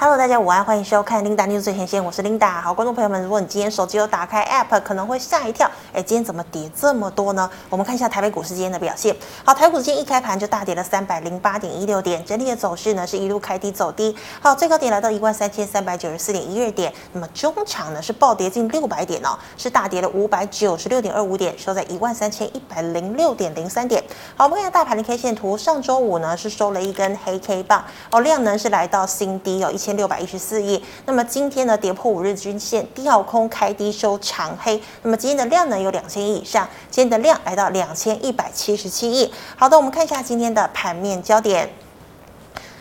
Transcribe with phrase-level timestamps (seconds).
[0.00, 2.60] Hello，大家午安，欢迎收看 Linda News 最前线，我是 Linda。
[2.60, 7.50] 好，观众朋友们，如果你今天手机有打开 App，可能会吓一跳，哎，今天怎么跌这么多呢？
[7.68, 9.16] 我们看一下台北股市今天的表现。
[9.44, 14.14] 好，台股今天一开盘就大跌了三百零八点一六点，整体的走势呢是一路开低走低。
[14.40, 24.00] 好，最高点来到一万三千三百九十四点一二点，那么中场呢是暴跌近六百点哦，是大跌了五百九十六点二五点，收在一万三千一百零六点零三点。
[24.36, 30.84] 好，我们看一下大盘的 K 线图，上周五呢是收了一根黑 K 棒哦，量能是来到新低哦，一千千六百一十四亿。
[31.06, 34.78] 那么今天呢，跌破五日均线，跳空开低收长黑。
[35.02, 39.32] 那么今天的量呢有两千亿以上，今天的量来到两千一百七十七亿。
[39.56, 41.70] 好的，我们看一下今天的盘面焦点。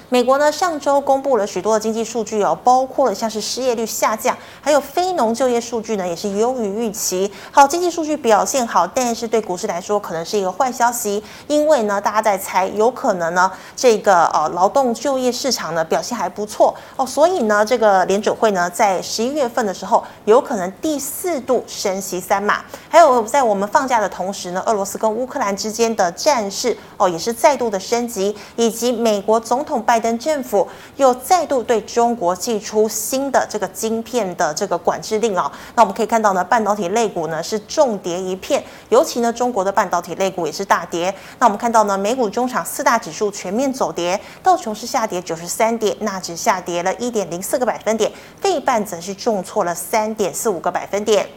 [0.09, 7.29] 美国呢，上周公布了许多的经济数据哦，包括了像是失业率下降，还有非农就业数据呢，也是优于预期。
[7.51, 22.61] 好，经济数据表现好，但是对股市来说可能是一个坏消息，因为呢，大家在猜，有可能呢，这个呃劳动就业市场呢表现还不错哦，所以呢，这个联准会呢在十一月份的时候，有可能第四度升息三码。
[22.87, 29.96] 还有在我们放假的同时呢，俄罗斯跟乌克兰之间的战事哦，也是再度的升级，以及美国总统拜。
[29.97, 30.67] 拜登政府
[30.97, 41.11] 又再度对中国祭出新的这个晶片的这个管制令啊，那我们可以看到呢，半导体类股呢是重跌一片，尤其呢中国的半导体类股也是大跌。
[41.39, 51.27] 那我们看到呢，美股中场四大指数全面走跌，道琼是下跌九十三点，纳指下跌了一点零四个百分点，费半则是重挫了三点四五个百分点。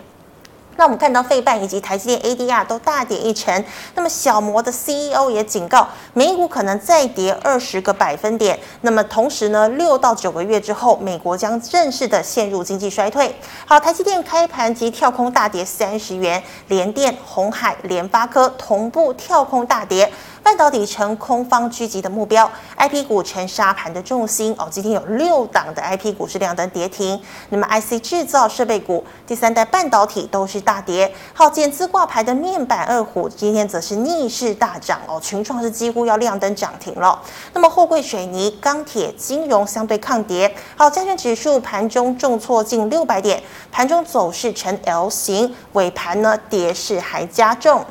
[0.77, 8.59] 那我们看到费半以及台积电 ADR 都大跌一成，那么小摩的 CEO 也警告，美股可能再跌二十个百分点。
[8.81, 13.35] 那么同时呢，六到九个月之后，美国将正式的陷入经济衰退。
[13.67, 20.11] 好，台积电开盘即跳空大跌三十元，联电、鸿海、联发科同步跳空大跌。
[20.43, 24.67] 半导体成空方狙击的目标，IP 股成沙盘的重心哦。
[24.71, 31.13] 今天有六档的 IP 股是亮灯跌停，那么 IC 制造设备股、第三代半导体都是大跌。
[31.33, 37.21] 好，减资挂牌的面板二虎今天则是逆势大涨哦，群创是几乎要亮灯涨停了。
[37.53, 40.55] 那么货柜水泥、钢铁、金融相对抗跌。
[40.77, 47.85] 好，加权指数盘中重挫近六百点，盘中走势呈 L 型，尾盘呢跌势还加重。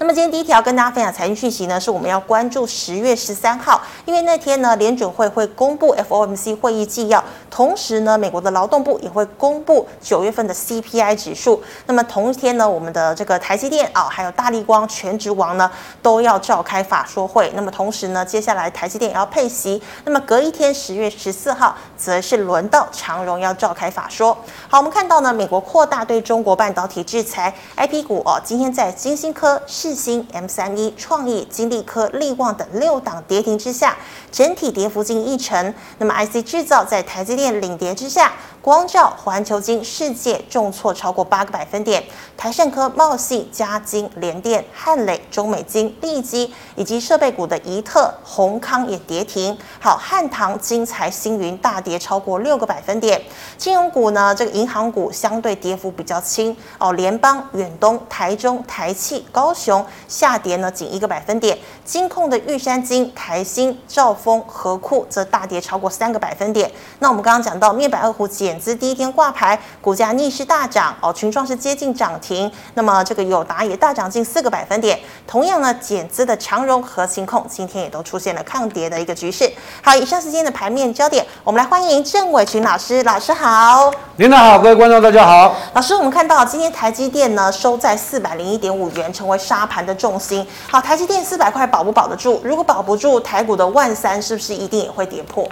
[0.00, 11.60] 那么今天第一条跟大家分享财经讯息呢，是我们要关注十月十三号，因为那天呢联准会会公布 FOMC 会议纪要，同时呢美国的劳动部也会公布九月份的 CPI 指数。
[11.86, 15.68] 那么同一天呢，我们的这个台积电啊、哦，还有大立光、全职王呢
[16.00, 17.50] 都要召开法说会。
[17.56, 19.82] 那么同时呢，接下来台积电也要配席。
[20.04, 24.32] 那么隔一天十月十四号，则是轮到长荣要召开法说。
[24.68, 29.87] 好，我们看到呢，美国扩大对中国半导体制裁，IP 股哦，今天在晶心科是。
[29.88, 33.96] 世芯、M 三一、创意、金丽科、力旺等六档跌停之下，
[34.30, 35.74] 整体跌幅近一成。
[35.96, 38.32] 那么 IC 制造在台积电领跌之下。
[38.60, 42.04] 光照、环球晶、世界重挫超过八个百分点，
[42.36, 49.56] 台盛科、茂信、嘉金、联电、汉磊、中美晶、利基以及设备股的宜特、宏康也跌停。
[49.80, 53.22] 好，汉唐、金财、星云大跌超过六个百分点。
[53.56, 61.56] 金融股呢，这个银行股相对跌幅比较轻哦，联邦、远东、台中、台企、高雄下跌呢仅一个百分点。
[61.84, 66.70] 金控的玉山金、台新、兆丰、和库则大跌超过三个百分点。
[66.98, 68.58] 那我们刚刚讲到面板二虎减。
[68.58, 74.98] 资第一天挂牌，股价逆势大涨哦，群创是接近涨停，那么这个友达也大涨近四个百分点。
[75.26, 79.48] 同样呢，减资的长荣和勤控今天也都出现了抗跌的一个局势。
[79.80, 83.92] 好，以上是今天的盘面焦点，我们来欢迎郑伟群老师，老师好。
[84.16, 85.54] 您好，各位观众大家好。
[85.74, 90.44] 老师，我们看到今天台积电呢收在四百零一点五元，成为杀盘的重心。
[90.68, 92.40] 好，台积电四百块保不保得住？
[92.42, 95.48] 如果保不住，台股的万三是不是一定也会跌破？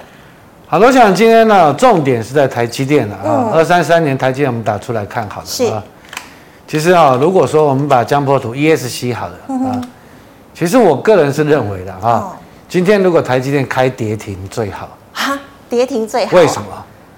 [0.66, 3.50] 好，我想今天呢，重点是在台积电了啊。
[3.54, 5.80] 二三三年台积电我们打出来看好的啊。
[6.66, 9.34] 其实啊，如果说我们把江波图 ESC 好了
[9.68, 9.80] 啊，
[10.52, 12.32] 其实我个人是认为的啊，
[12.68, 14.88] 今天如果台积电开跌停最好。
[15.12, 15.38] 哈，
[15.68, 16.36] 跌停最好。
[16.36, 16.68] 为什么？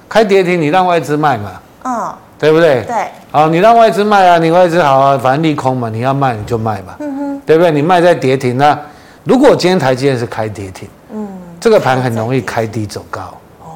[0.08, 1.50] 开跌停你让外资卖嘛，
[1.84, 2.82] 嗯，对不对？
[2.86, 2.94] 对。
[3.30, 7.70] 好，你让外资卖啊，你外资好啊，反正利空嘛，你要卖你就卖嘛，嗯哼，对不对？
[7.70, 8.78] 你卖在跌停那，
[9.24, 11.28] 如果今天台积电是开跌停，嗯，
[11.60, 13.20] 这个盘很容易开低走高。
[13.62, 13.68] 哦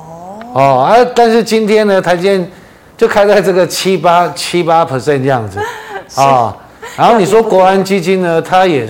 [0.55, 2.51] 哦啊，但是今天呢，台积电
[2.97, 5.59] 就开在这个七八七八 percent 这样子
[6.17, 6.57] 啊、哦，
[6.97, 8.87] 然后你说国安基金呢，它也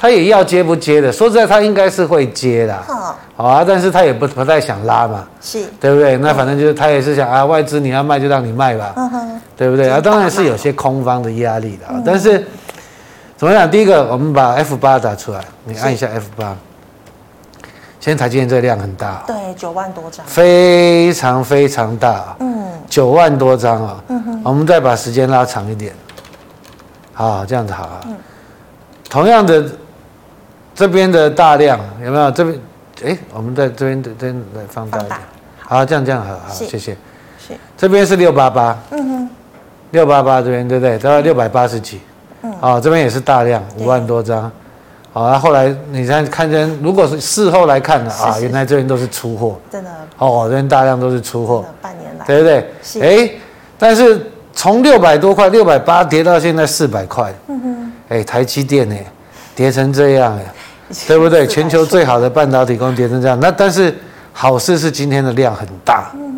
[0.00, 1.12] 他也要接不接的？
[1.12, 6.16] 说实在，他应该是会接的，好、哦、啊，但是他也不不太想拉嘛，是，对不对？
[6.16, 9.90] 那反正就是他也是想啊，外资你要卖就让你卖吧，嗯、对不对？
[9.90, 12.38] 啊，当然是有些空方的压力的，嗯、但是
[13.36, 13.70] 怎么讲？
[13.70, 16.56] 第一个，我们把 F 八打出来，你按一下 F 八。
[18.00, 25.92] 现在台积电这个量很大，对，九万多张，非常非常大，嗯，九万多张啊，嗯哼，我们再把时间拉长一点，
[27.12, 28.16] 好，这样子好啊，嗯，
[29.10, 29.62] 同样的，
[30.80, 32.30] 这边的大量有没有？
[32.30, 32.58] 这边，
[33.04, 35.18] 哎，我们在这边这边来放大一点，
[35.58, 36.96] 好，这样这样好好，谢谢，
[37.38, 39.30] 是，这边是六八八，嗯哼，
[39.90, 40.98] 六八八这边对不对？
[40.98, 42.00] 大概六百八十几，
[42.40, 44.50] 嗯，好，这边也是大量，五万多张。
[45.12, 49.90] 好，那后来你看看见，如果是事后来看的啊，原来这边都是出货，真的。
[50.16, 52.66] 哦，这边大量都是出货，半年来，对不对？
[52.82, 53.00] 是。
[53.02, 53.30] 哎，
[53.78, 58.96] 但是从六百多块、六百八跌到现在四百块，嗯哼，哎，台积电呢，
[59.54, 60.44] 跌成这样哎，
[61.06, 61.46] 对不对？
[61.46, 63.94] 全球最好的半导体公司跌成这样，那但是
[64.32, 66.34] 好事是今天的量很大，嗯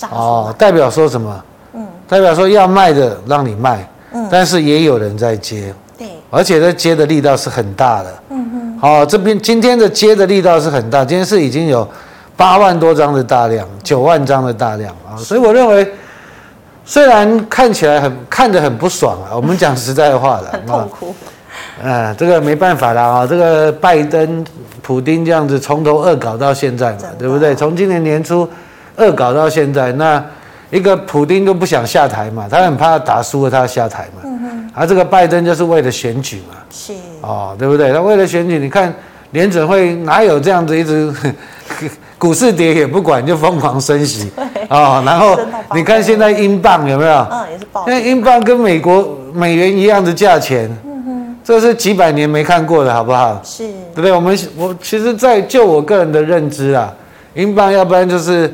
[0.00, 1.44] 哼，哦，代表说什么？
[1.74, 5.72] 嗯，代表说要卖的让你卖，嗯，但是也有人在接。
[5.96, 6.08] 对。
[6.30, 11.88] 而且在接的力道是很大的，嗯哼，哦，这边今天的接的力道是很大，今天是已经有
[12.36, 14.94] 八万多张的大量，九万张的大量。
[15.08, 15.90] 啊，所以我认为，
[16.84, 21.14] 虽然看起来很看着很不爽啊，我们讲实在话的， 很痛苦，
[21.84, 24.44] 啊，这个没办法啦啊，这个拜登、
[24.82, 27.54] 普丁这样子从头恶搞到现在嘛，对不对？
[27.54, 28.48] 从今年年初
[28.96, 30.24] 恶搞到现在，那
[30.70, 34.30] 一个普丁都不想下台嘛，他很怕打输了他下台嘛。
[34.74, 37.92] 啊，这个拜登就是为了选举嘛，是哦，对不对？
[37.92, 38.94] 他为了选举，你看
[39.32, 41.12] 联准会哪有这样子一直
[42.18, 44.30] 股市跌也不管就疯狂升息，
[44.68, 45.38] 哦，然后
[45.74, 47.26] 你看现在英镑有没有？
[47.30, 47.84] 嗯，也是爆。
[47.86, 50.87] 现在英镑跟美国美元一样的价钱，嗯哼，
[51.48, 53.40] 这是几百年没看过的，好不好？
[53.42, 53.64] 是，
[53.94, 54.12] 对不对？
[54.12, 56.92] 我们我其实，在就我个人的认知啊，
[57.34, 58.52] 英镑要不然就是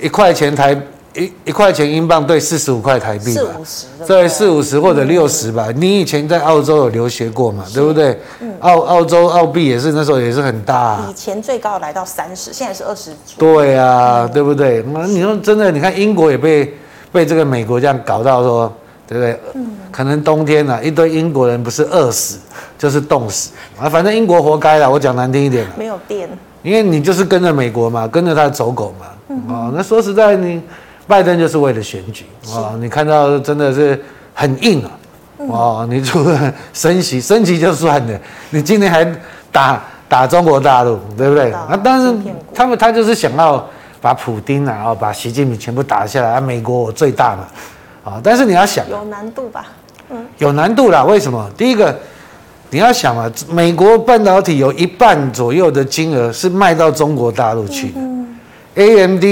[0.00, 0.76] 一块钱台。
[1.14, 5.68] 一一块钱英镑兑四十五块台币吧，四五十，对，四五十或者六十吧。
[5.76, 7.66] 你以前在澳洲有留学过嘛？
[7.74, 8.18] 对不对？
[8.60, 11.06] 澳澳洲澳币也是那时候也是很大。
[11.10, 13.10] 以前最高来到三十，现在是二十。
[13.36, 14.82] 对啊，对不对？
[14.90, 16.72] 那你说真的，你看英国也被
[17.12, 18.72] 被这个美国这样搞到说，
[19.06, 19.40] 对不对？
[19.54, 19.66] 嗯。
[19.90, 22.38] 可能冬天呢，一堆英国人不是饿死
[22.78, 23.50] 就是冻死
[23.80, 24.90] 啊，反正英国活该了。
[24.90, 25.66] 我讲难听一点。
[25.76, 26.28] 没有电。
[26.62, 29.06] 因为你就是跟着美国嘛，跟着他走狗嘛。
[29.48, 30.62] 哦，那说实在你。
[31.04, 32.78] 拜登就是为了选举啊！
[32.78, 34.00] 你看到真的是
[34.32, 34.90] 很硬啊！
[35.36, 38.18] 哦，你除了 升级，升级就算了，
[38.50, 39.04] 你今年还
[39.50, 41.50] 打打中国大陆，对不对？
[41.68, 42.14] 那但是
[42.54, 43.68] 他们他就是想要
[44.00, 46.40] 把普丁啊，把习近平全部打下来啊！
[46.40, 47.48] 美国我最大嘛！
[48.04, 48.20] 啊！
[48.22, 49.66] 但是你要想，有难度吧？
[50.10, 51.04] 嗯，有难度啦。
[51.04, 51.48] 为什么？
[51.56, 51.96] 第一个，
[52.70, 58.00] 你要想啊，美国半导体有一半左右的金额是卖到中国大陆去的。
[58.74, 59.24] AMD、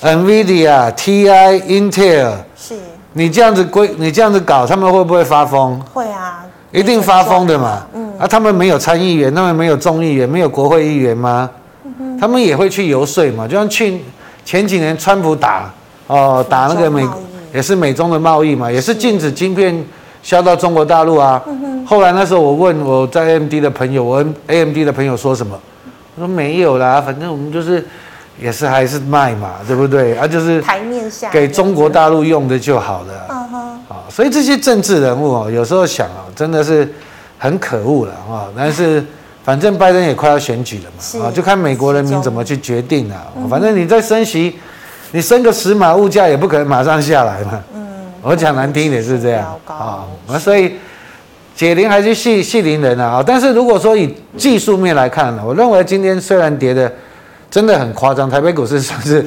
[0.00, 2.76] NVIDIA、TI、Intel，是，
[3.14, 5.78] 你这样子规，你这样子搞，他们会不会发疯？
[5.92, 7.84] 会啊，一定发疯的嘛。
[7.92, 11.50] 嗯，啊，他们没有参议员，他们没有众议员，没有国会议员吗？
[12.20, 13.48] 他们也会去游说嘛。
[13.48, 14.00] 就像去
[14.44, 15.68] 前几年川普打
[16.06, 17.02] 哦，打那个美，
[17.52, 19.84] 也是美中的贸易嘛，也是禁止晶片
[20.22, 21.42] 销到中国大陆啊。
[21.86, 25.58] 后来那时候我问我在 AMD 的朋友，我问 AMD 的朋友说什么？
[26.16, 27.84] 他说没有啦，反正我们就是。
[28.40, 30.16] 也是还是卖嘛，对不对？
[30.16, 33.26] 啊，就是台面下给中国大陆用的就好了。
[33.28, 33.58] 嗯哼。
[33.86, 36.90] 啊，所以这些政治人物哦，有时候想啊，真的是
[37.36, 38.48] 很可恶了啊。
[38.56, 39.04] 但是
[39.44, 40.84] 反正拜登也快要选举了
[41.20, 43.14] 嘛，啊，就看美国人民怎么去决定了。
[43.50, 44.58] 反正你在升息，
[45.12, 47.62] 你升个十码，物价也不可能马上下来嘛。
[47.74, 47.86] 嗯。
[48.22, 50.04] 我讲难听一点是这样啊。
[50.28, 50.74] 啊，所以
[51.54, 53.22] 解铃还是系系铃人啊。
[53.26, 56.90] 但是如果说以技术面来看呢，我认为今天虽然跌的。
[57.50, 59.26] 真的很夸张，台北股市算 是，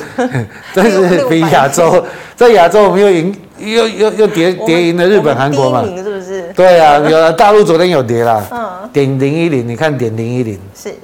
[0.74, 2.02] 但是比亚洲，
[2.38, 6.44] 在亚洲我们又赢，又又又跌跌赢了日本、韩国嘛，是不是？
[6.56, 10.96] 对啊，有了大陆昨天有跌啦，嗯，点零一零，你看点零一零，是，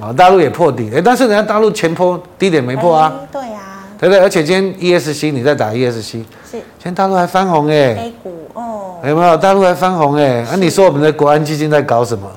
[0.00, 3.60] 啊，大陆也破底，哎，但是人家大陆前波低点没破啊，对呀，
[3.98, 4.20] 对不对？
[4.22, 9.36] 而且今天 ESC 你在打 ESC，是，今天大陆还翻红哎，A 股哦，有没有？
[9.36, 12.30] 大陆还翻红哎，那你说我们的国安基金在搞什么？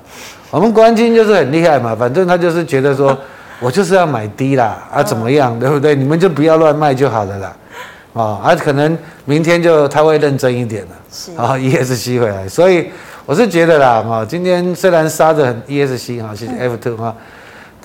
[0.51, 3.15] 我们国安基金就是很厉害嘛，反正他就是觉得说，
[3.59, 5.95] 我就是要买低啦，啊怎么样，对不对？
[5.95, 7.55] 你们就不要乱卖就好了啦，
[8.13, 11.31] 啊，啊可能明天就他会认真一点了，是。
[11.35, 12.89] 啊 ESC 回来，所以
[13.25, 17.13] 我是觉得啦，啊今天虽然杀的很 ESC 哈，谢谢 F two 哈，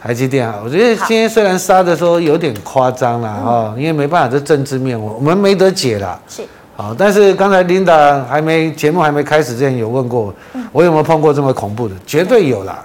[0.04, 6.20] 台积电啊，我觉得今天虽然杀的说有点夸张啦，哈，因为没办法这政治面我我们没得解啦。
[6.76, 10.34] 好，但是刚才琳达还没节目还没开始之前有问过，
[10.72, 11.94] 我有没有碰过这么恐怖的？
[12.04, 12.84] 绝对有啦！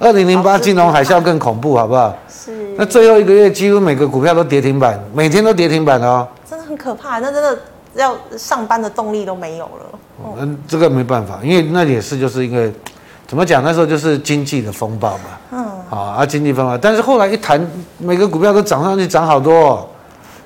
[0.00, 2.12] 二零零八金融海啸更恐怖，好不好？
[2.28, 2.74] 是。
[2.76, 6.26] 那最后一个月几乎每个股票都跌停板，每天都跌停板哦。
[6.50, 7.56] 真的很可怕，那真的
[7.94, 9.98] 要上班的动力都没有了。
[10.40, 12.72] 嗯，这个没办法，因为那也是就是因为
[13.28, 13.62] 怎么讲？
[13.62, 15.24] 那时候就是经济的风暴嘛。
[15.52, 15.66] 嗯。
[15.90, 17.60] 啊啊，经济分化，但是后来一谈，
[17.98, 19.88] 每个股票都涨上去，涨好多哦。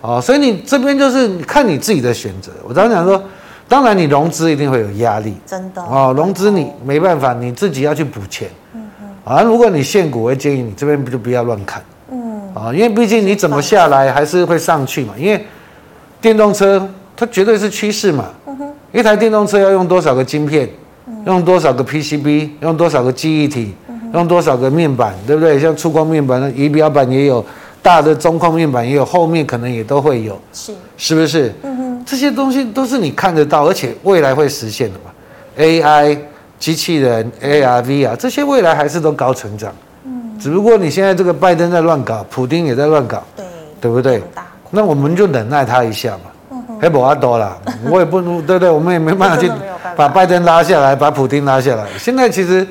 [0.03, 2.53] 哦，所以你这边就是看你自己的选择。
[2.67, 3.23] 我刚刚讲说，
[3.69, 5.35] 当然你融资一定会有压力。
[5.47, 5.83] 真的。
[5.83, 8.49] 哦，融资你没办法，你自己要去补钱。
[8.75, 9.09] 嗯嗯。
[9.25, 11.83] 啊，如果你现股，我会建议你这边不就不要乱砍。
[12.11, 12.43] 嗯。
[12.55, 15.47] 啊，因为毕竟你怎么下来还是会上去嘛，因为
[16.21, 18.27] 电动车它绝对是趋势嘛。
[18.47, 18.73] 嗯哼。
[18.93, 20.69] 一台电动车要用多少个晶片？
[21.27, 22.51] 用多少个 PCB？
[22.61, 23.75] 用多少个记忆体？
[24.13, 25.15] 用多少个面板？
[25.27, 25.59] 对不对？
[25.59, 27.45] 像触控面板的仪表板也有，
[27.83, 31.53] 大的中控面板也有，后面可能也都会有，是是不是？
[31.63, 35.11] 嗯哼，这些东西都是你看得到，而且未来会实现的嘛。
[35.59, 36.19] AI
[36.59, 39.73] 机器人、AR、VR 这些未来还是都高成长。
[40.05, 43.45] 嗯，只不过你现在这个拜登在乱搞，普丁也在乱搞，对，
[43.81, 44.23] 对不对？
[44.71, 46.57] 那我们就忍耐他一下嘛。
[46.81, 47.59] 黑博阿多了，
[47.91, 48.71] 我也不对不对？
[48.71, 49.51] 我们也没办法去
[49.95, 51.87] 把拜登拉下来，把普丁拉下来。
[51.99, 52.67] 现在其实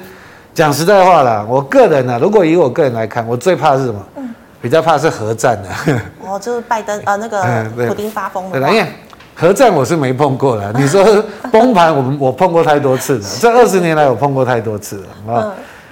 [0.60, 4.06] 讲实在话啦，我个人呢、啊，如果以我个人来看，我最怕是什么？
[4.18, 5.70] 嗯、比较怕是核战的。
[6.28, 7.42] 哦，就是拜登呃那个
[7.88, 8.60] 普丁发疯了。
[8.60, 8.86] 对，因为
[9.34, 10.70] 核战我是没碰过了。
[10.76, 13.26] 你说崩盘，我们我碰过太多次了。
[13.40, 15.52] 这二十年来我碰过太多次了啊、嗯、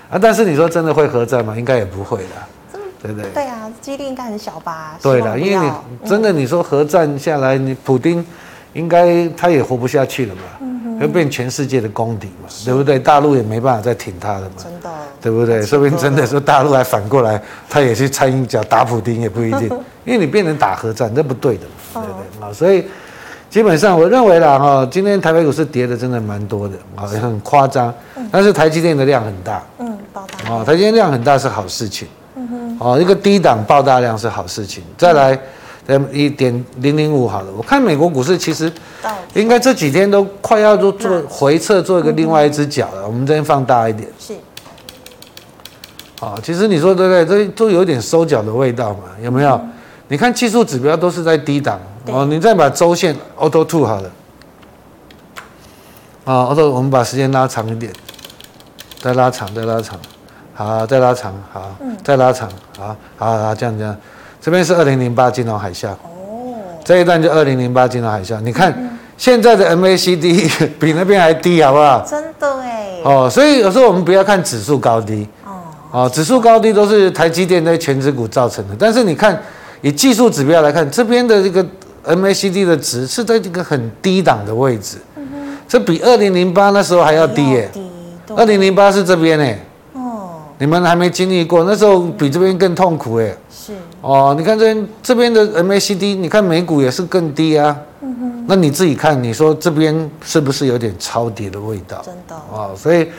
[0.10, 0.20] 啊！
[0.22, 1.54] 但是你说真的会核战吗？
[1.58, 2.78] 应该也不会的。
[3.02, 3.30] 对不对？
[3.30, 4.98] 对啊，几率应该很小吧？
[5.02, 8.26] 对的，因为你真的你说核战下来，你普丁
[8.74, 10.42] 应该他也活不下去了嘛，
[11.00, 12.98] 会变全世界的公敌嘛，对不对？
[12.98, 14.90] 大陆也没办法再挺他了嘛，真的，
[15.22, 15.62] 对不对？
[15.62, 19.64] 说不定真的说大陆还反过来，他也去掺一脚打普丁也不一定，
[20.06, 22.08] 因为你变成打核战，那不对的，对不
[22.40, 22.48] 对？
[22.48, 22.86] 啊，所以
[23.50, 27.94] 基本上我认为啦，哈，今天台北股市跌的真的蛮多的，啊，也很夸张，
[28.32, 32.08] 但是台积电的量很大，嗯，爆大，啊，台积电量很大是好事情。
[32.36, 34.84] 嗯哼哦，一个低档爆大量是好事情。
[34.96, 35.40] 再来，嗯，
[36.12, 37.48] 一点零零五好了。
[37.56, 38.72] 我看美国股市其实
[39.34, 43.08] 应该这几天都快要做做回撤，做一个另外一只脚了。
[43.08, 44.10] 我们这边放大一点。
[44.20, 44.34] 是。
[46.42, 47.46] 其实你说对不对？
[47.46, 49.04] 这都有点收脚的味道嘛？
[49.22, 49.62] 有没有？
[50.08, 51.80] 你看技术指标都是在低档。
[52.08, 54.12] 哦，你再把周线 auto two 好了。
[56.26, 57.94] 啊，auto，我们把时间拉长一点，
[59.00, 60.00] 再拉长，再拉长。
[60.54, 63.96] 好，再拉长，好，嗯、再拉长，好，好，好，这样这样，
[64.48, 70.50] 这边是二零零八金融海啸，哦，这一段就二零零八金融海啸，你看、嗯、现在的 MACD
[70.80, 72.00] 比那边还低，好不好？
[72.10, 75.52] 真的哎，哦，所以有时候我们不要看指数高低，哦，
[75.92, 79.38] 哦，指数高低都是台积电那些权值股造成的，但是你看
[79.82, 81.62] 以技术指标来看，这边的这个
[82.06, 87.70] MACD 的值是在这个很低档的位置，嗯、这比二零零八那时候还要低耶，
[88.34, 89.60] 二零零八是这边哎。
[90.60, 93.32] 你们还没经历过，那时候比这边更痛苦哎。
[93.48, 97.76] 是哦，你看这边这边的 MACD，你看美股也是更低啊。
[98.02, 98.46] 嗯哼。
[98.48, 102.02] 那你自己看，你说这边是不是有点超跌的味道？
[102.04, 102.36] 真的。
[102.52, 103.12] 哦，所以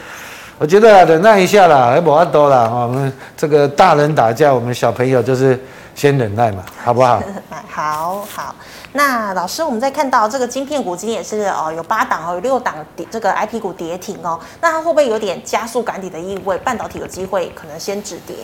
[0.59, 2.71] 我觉得忍耐一下啦，还不要多啦。
[2.73, 5.61] 我们这个大人打架，我们小朋友就是
[5.95, 7.23] 先忍耐嘛，好不好？
[7.69, 8.55] 好好。
[8.93, 14.41] 那老师，我们在看到这个晶片股今天也是哦，有八档哦，有六档跌，这个 IP 股跌停哦。
[14.63, 16.57] 那它会不会有点加速赶底的意味？
[16.59, 18.35] 半导体有机会可能先止跌？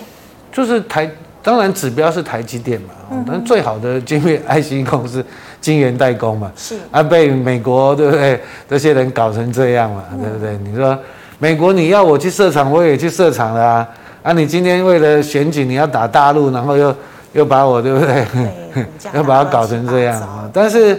[0.52, 1.10] 就是台，
[1.44, 5.24] 当然指标是台积电嘛，但最好的晶片 IC 公司
[5.60, 8.40] 晶圆代工嘛，是啊，被美国对不对？
[8.68, 10.58] 这些人搞成这样嘛，嗯、对不对？
[10.64, 10.98] 你说
[11.38, 13.88] 美国你要我去设厂，我也去设厂了啊。
[14.22, 16.92] 啊，你今天为了选举你要打大陆，然后又。
[17.34, 18.24] 又把我对不对？
[18.72, 18.86] 对
[19.18, 20.48] 又把它搞成这样啊！
[20.52, 20.96] 但是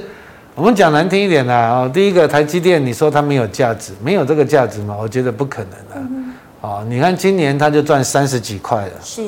[0.54, 4.94] 我们讲难听一点的哦，第一个台积电，你说它没有价值，没有这个价值吗？
[5.00, 5.96] 我觉得不可能的。
[5.96, 8.92] 嗯、哼啊，你看今年它就赚三十几块了。
[9.02, 9.22] 是。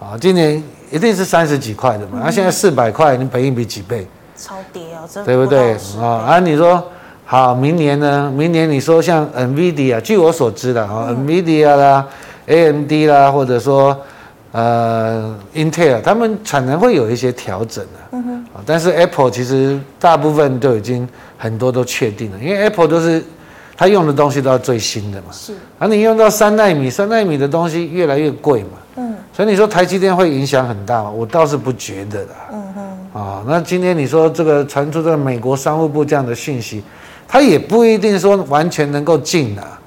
[0.00, 2.12] 啊，今年一定是三十几块的嘛？
[2.14, 4.06] 那、嗯啊、现在四百块，你本益比几倍？
[4.36, 5.26] 超跌哦，真的。
[5.26, 5.74] 对不对？
[6.00, 6.82] 啊啊，你说
[7.24, 8.32] 好，明年呢？
[8.34, 12.06] 明年你说像 NVIDIA，据我所知的啊、嗯、，NVIDIA 啦
[12.46, 13.96] ，AMD 啦，或者说。
[14.50, 23.22] 呃，Intel 他们产能会有一些调整的，嗯哼，但是 Apple 其实大部分都已经很多都确定了，因为 Apple 都是
[23.76, 28.77] 它用的东西都要最新的嘛，是，而你用到三奈米，三奈米的东西越来越贵嘛，嗯，
[29.38, 31.08] 所以你说台积电会影响很大吗？
[31.08, 36.82] 我倒是不觉得的，嗯哼，啊，那今天你说这个传出这个美国商务部这样的讯息，
[37.28, 39.78] 它也不一定说完全能够进啊，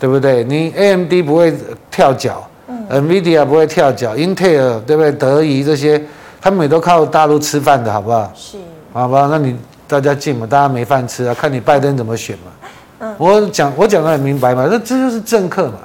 [0.00, 0.42] 对不对？
[0.42, 1.54] 你 AMD 不会
[1.88, 2.44] 跳脚。
[2.90, 5.12] NVIDIA 不会跳脚，Intel 对不对？
[5.12, 6.02] 德仪这些，
[6.40, 8.32] 他们也都靠大陆吃饭的，好不好？
[8.34, 8.58] 是，
[8.92, 9.28] 好吧？
[9.30, 12.50] 那你大家进嘛，大家没饭吃啊，看你拜登怎么选嘛。
[12.98, 15.78] 嗯，我讲我讲的很明白嘛，那这就是政客嘛，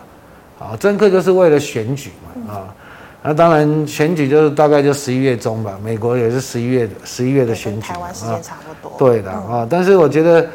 [0.57, 2.73] 啊，政客就是为了选举嘛，啊，
[3.23, 8.97] 那当然选举就是大概就十一月中吧，美国也是十一月的十一月的选举，台湾时间差不多。
[8.99, 10.45] 对的啊，但是我觉得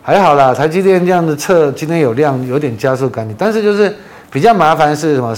[0.00, 3.94] 还好啦，台积电这样的测今天有量，有点加速赶底，但是就是。
[4.32, 5.36] 比较麻烦是什么？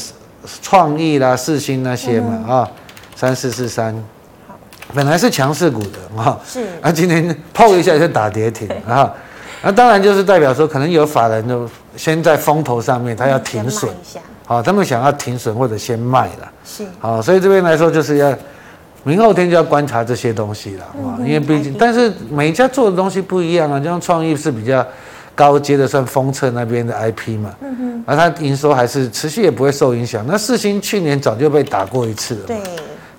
[0.63, 2.71] 创意啦、四星那些嘛啊，
[3.17, 3.93] 三四四三，
[4.95, 9.13] 本来是强势股的啊，是，啊，今天碰一下就打跌停 啊，
[9.65, 13.93] 那当然就是代表说，可能有法人就先在风头上面，他要停损，
[14.47, 18.35] 好，他们想要停损或者先卖了，是，好，所以这边来说就是要
[19.03, 24.87] 明后天就要观察这些东西了啊，因为毕竟，但是每一家做的东西不一样啊，就像创意是比较。
[25.37, 30.25] 高阶的算封测那边的 IP 嘛，嗯哼，而它营收还是持续也不会受影响。
[30.29, 32.57] 那世星去年早就被打过一次了，对，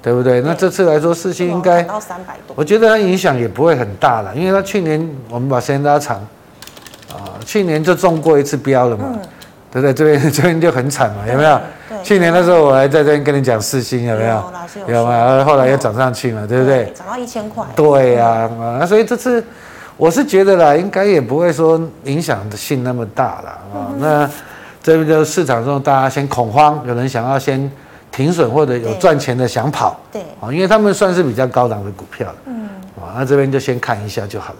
[0.01, 0.39] 对不对？
[0.39, 6.15] 那这次来说，世星应该到三百多，我觉得它影响也不会很大了，因为它去年我们把时间拉长，
[7.11, 9.19] 啊，去年就中过一次标了嘛，
[9.81, 9.93] 对不对？
[9.93, 11.59] 这边 这边就很惨嘛，有没有？
[12.03, 14.51] 去年的时候我还在这边跟你讲四星有没有？
[14.87, 15.43] 有吗？
[15.43, 16.93] 后来又涨上去嘛，对不对？
[16.95, 17.65] 涨到一千块。
[17.75, 19.43] 对呀，啊，所以这次。
[19.97, 23.87] 我是觉得啦，应该也不会说影响性那么大了啊。
[23.97, 24.29] 那
[24.83, 27.71] 这边就是市场中大家先恐慌，有人想要先
[28.11, 32.67] 停损或者有赚钱的想跑，对啊，因为他们算是比较高档的股票了，嗯，
[32.99, 34.59] 啊，那这边就先看一下就好了。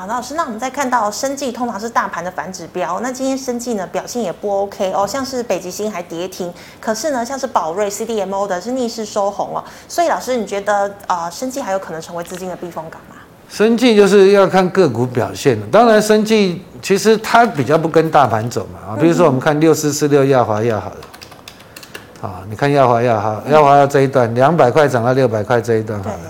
[0.00, 13.16] 是，好，那老师，那我们再看到生技通常是大盘的反指标，那今天生技呢表现也不 OK 哦，像是北极星还跌停，可是呢像是宝瑞 CDMO 的是逆势收红哦，所以老师你觉得啊，生技还有可能成为资金的避风港吗？
[13.48, 20.96] 生技就是要看个股表现的，当然生技其实它比较不跟大盘走嘛啊，比如说我们看六四四六亚华亚好了，
[22.22, 26.20] 啊，你看燿华药哈，燿华药这一段两百块涨到六百块这一段好了，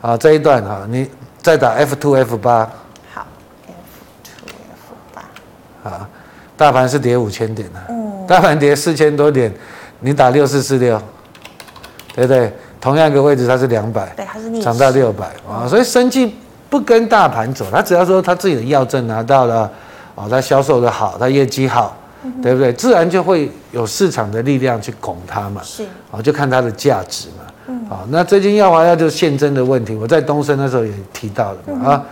[0.00, 1.10] 好这一段哈，你
[1.42, 2.70] 再打 F two F 八，
[3.12, 3.26] 好
[3.66, 3.74] F
[4.22, 5.22] two F 八，
[5.82, 6.08] 啊，
[6.56, 9.52] 大盘是跌五千点的，嗯，大盘跌四千多点，
[10.00, 11.00] 你打六四四六，
[12.14, 12.52] 对不对？
[12.80, 16.36] 同样一个位置它是两百，对，它是逆涨到六百啊，所以生技。
[16.72, 19.70] 不跟大盘走，它只要说它自己的药证拿到了，
[20.14, 21.94] 哦，他销售的好，它业绩好，
[22.42, 22.72] 对不对？
[22.72, 25.60] 自然就会有市场的力量去拱它嘛。
[25.62, 27.44] 是，哦，就看它的价值嘛。
[27.66, 31.74] 嗯，好、哦，那最近燿华药就是现增的问题，我在东升那时候也提到了嘛。
[31.74, 32.04] 嗯、啊，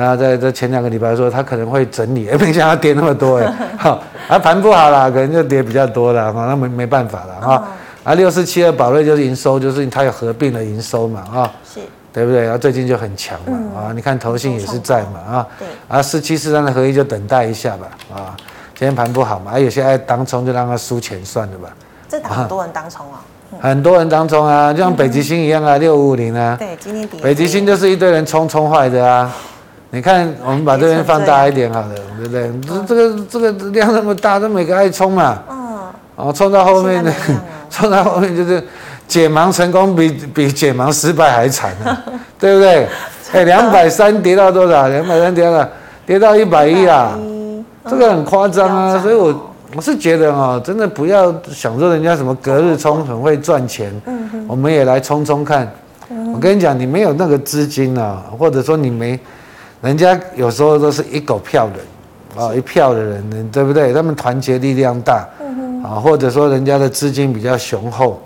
[0.00, 3.98] 那在在前两个礼拜说他可能会整理，哎， 没想到跌那么多哎， 好、哦，
[4.28, 7.54] 啊盘不好啦，可能就跌比较多了，哈、哦，那没没办法了哈。
[7.56, 7.62] 哦、
[8.04, 11.50] 啊，六四七二宝瑞就是营收，就是它有合并的营收嘛，啊、哦。
[11.64, 11.80] 是。
[12.12, 12.42] 对不对？
[12.42, 18.34] 然后最近就很强嘛，嗯、啊，你看投信也是在嘛，啊，对，啊，四七四三的合一就等待一下吧，啊，
[18.74, 21.68] 今天盘不好嘛，啊，有些爱当冲就让他输钱算了吧。
[22.08, 23.22] 这很多人当冲啊，
[23.52, 29.32] 嗯、很多人当冲啊，就像北极星一样啊，六五五零啊，对，今天北极星就是一堆人冲冲坏的啊。
[29.90, 32.50] 你看，我们把这边放大一点好了，对不对？
[32.66, 35.78] 这这个这个量那么大，都每个爱冲嘛，嗯，
[36.16, 37.12] 哦，冲到后面呢，
[37.70, 38.62] 冲到后面就是。
[39.10, 41.74] 解盲成功比比解盲失败还惨
[42.38, 42.86] 对不对？
[43.32, 44.86] 哎，两百三跌到多少？
[44.86, 45.68] 两百三跌了，
[46.06, 47.18] 跌到一百一啊，
[47.88, 48.96] 这个很夸张啊。
[49.00, 55.68] 所以我我是觉得哦，真的不要想说人家什么隔日冲很会赚钱，嗯我们也来冲冲看。
[56.32, 59.18] 我跟你讲，你没有那个资金啊，或者说你没，
[59.82, 63.92] 人家有时候都是一狗票的啊，一票的人，对不对？
[63.92, 65.26] 他们团结力量大，
[65.82, 68.20] 啊，或者说人家的资金比较雄厚。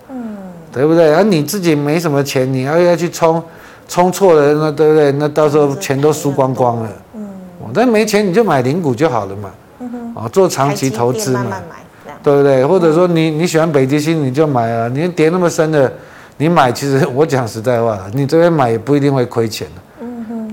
[0.72, 1.14] 对不对？
[1.14, 3.40] 而、啊、你自己没什么钱，你要要去冲，
[3.86, 5.12] 冲错了，那对不对？
[5.12, 6.90] 那到时候钱都输光光了。
[7.14, 7.30] 嗯。
[7.72, 9.50] 但没钱你就买零股就好了嘛。
[9.78, 10.28] 嗯哼。
[10.30, 11.46] 做长期投资嘛。
[12.24, 12.66] 对不对？
[12.66, 14.88] 或者说你你喜欢北极星，你就买啊。
[14.88, 15.92] 你跌那么深的，
[16.38, 19.82] 你买其实 我讲实在话，你这边买也不一定会亏钱的。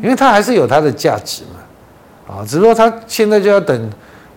[0.01, 2.35] 因为它还是有它的价值嘛。
[2.35, 3.89] 啊，只不过它现在就要等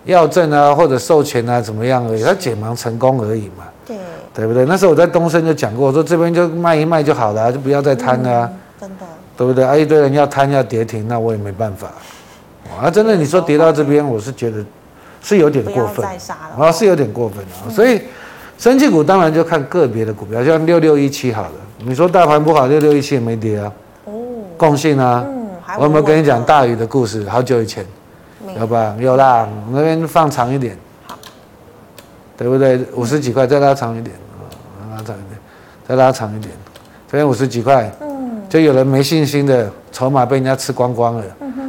[0.05, 3.65] 药证啊或者授权啊怎么样而已，它解盲成功而已嘛。
[3.87, 3.97] 对。
[4.35, 4.65] 对不对？
[4.67, 8.59] 那时候我在东升就讲过，我说这边就卖一卖就好了，就不要再贪了、啊嗯。
[8.81, 9.07] 真的。
[9.37, 9.65] 对不对？
[9.65, 11.89] 啊，一堆人要贪要跌停，那我也没办法。
[12.81, 14.65] 啊，真的，你说跌到这边，我是觉得
[15.23, 16.05] 是有点过分。
[16.59, 17.71] 啊，是有点过分啊。
[17.71, 18.01] 所以，
[18.59, 21.53] 生技股当然就看个别的股票，像六六一七好了。
[21.79, 23.73] 你说大盘不好，六六一七也没跌啊。
[24.07, 24.13] 哦。
[24.57, 25.25] 共性啊。
[25.25, 25.44] 嗯。
[25.79, 27.29] 我有没有跟你讲大宇的故事？
[27.29, 27.85] 好久以前。
[28.59, 28.95] 有吧？
[28.99, 29.49] 有啦。
[29.71, 30.77] 那边放长一点。
[32.37, 32.85] 对不对？
[32.95, 34.15] 五十几块，再拉长一点。
[34.91, 35.39] 拉长一点，
[35.89, 36.53] 再拉长一点，
[37.09, 41.25] 这边五十几块，嗯，就有人没信心的筹码被人家吃光光了。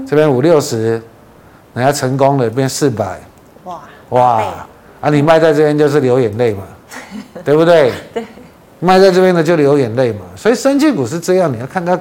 [0.08, 1.02] 这边五六十，
[1.76, 3.20] 人家成功了，变四百，
[3.66, 4.44] 哇哇，
[5.02, 6.64] 啊，你卖在这边就是流眼泪嘛，
[7.46, 7.92] 对不对？
[8.12, 8.26] 对，
[8.80, 10.22] 卖在这边的就流眼泪嘛。
[10.36, 12.00] 所以生技股是这样，你要看它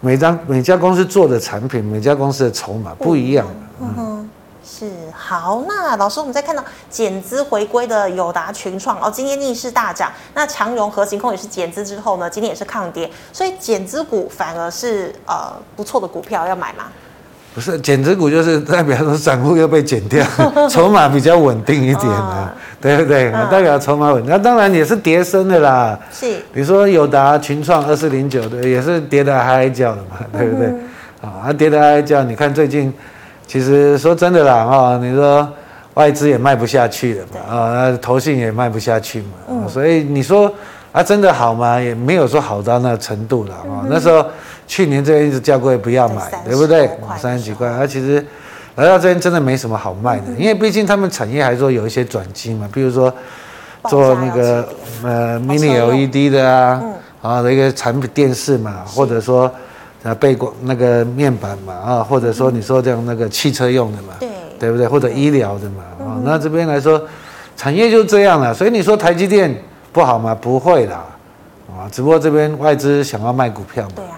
[0.00, 3.46] 每张每家公司做的产品，每家公司的筹码不一样。
[3.80, 4.30] 嗯哼。
[4.70, 10.12] 是好，那老师，我们再看到减资回归的友达群创哦，今天逆势大涨。
[10.34, 16.84] 那强融核行控也是减资之后呢，今天也是抗跌，所以减资股反而是呃不错的股票，要买吗？
[17.54, 20.24] 不是减值股，就是代表说散户又被减掉，
[20.70, 23.32] 筹码比较稳定一点啊，对不对？
[23.50, 25.98] 代表筹码稳定，那当然也是跌升的啦。
[26.12, 30.72] 是，比如说友达、群创二四零九的，也是跌得哀哀叫的嘛，对不对？
[31.20, 32.92] 啊，跌得哀哀叫，你看最近，
[33.44, 35.48] 其实说真的啦，哈，你说
[35.94, 40.52] 外资也卖不下去了嘛，啊，投信也卖不下去嘛，所以你说
[40.92, 41.80] 啊，真的好吗？
[41.80, 44.24] 也没有说好到那个程度了啊，那时候。
[44.68, 46.88] 去年这边一直叫各位不要买，对不对？
[47.18, 48.24] 三十几块，而其实
[48.76, 53.12] 来到这边真的没什么好卖的，因为毕竟他们产业还说有一些转机嘛，比如说
[53.88, 54.68] 做那个
[55.02, 56.82] 呃 mini LED 的啊，
[57.22, 59.50] 啊的一个产品电视嘛，或者说
[60.04, 64.28] 呃背光那个面板嘛啊，或者说你说这样那个汽车用的嘛，对。
[64.58, 64.88] 对不对？
[64.88, 67.00] 或者医疗的嘛啊，那这边来说
[67.56, 69.54] 产业就这样了，所以你说台积电
[69.92, 70.34] 不好吗？
[70.34, 71.04] 不会啦。
[71.68, 74.17] 啊，只不过这边外资想要卖股票嘛，对啊，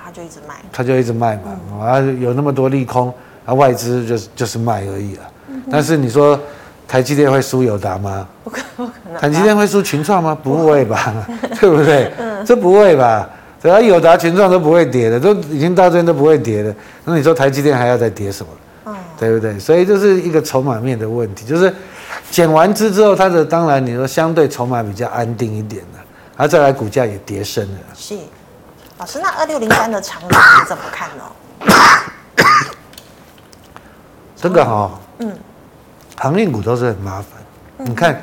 [0.73, 3.13] 他就一直卖，嘛，啊，有那么多利空，
[3.45, 5.23] 啊，外资就是就是卖而已了。
[5.71, 6.39] 但是你说
[6.87, 8.27] 台积电会输友达吗？
[8.45, 9.21] 不可不可能。
[9.21, 10.37] 台积电会输群创吗？
[10.41, 11.27] 不会吧，
[11.61, 12.13] 对不对？
[12.45, 13.29] 这不会吧？
[13.63, 16.75] 只要友达、群创都不会跌的，都已经到这边都不会跌的。
[17.05, 18.97] 那你说台积电还要再跌什么？
[19.19, 19.59] 对不对？
[19.59, 21.71] 所以就是一个筹码面的问题，就是
[22.31, 26.01] 减完资之后，它的当然你说相对筹码比较安定一点了。
[26.37, 27.79] 然后、啊、再来，股价也跌升了。
[27.95, 28.15] 是，
[29.01, 31.25] 老师，那二六零三的长荣你怎么看呢？
[34.37, 35.35] 这个哈、哦，嗯，
[36.19, 37.25] 航运股都是很麻烦。
[37.79, 38.23] 嗯、你看，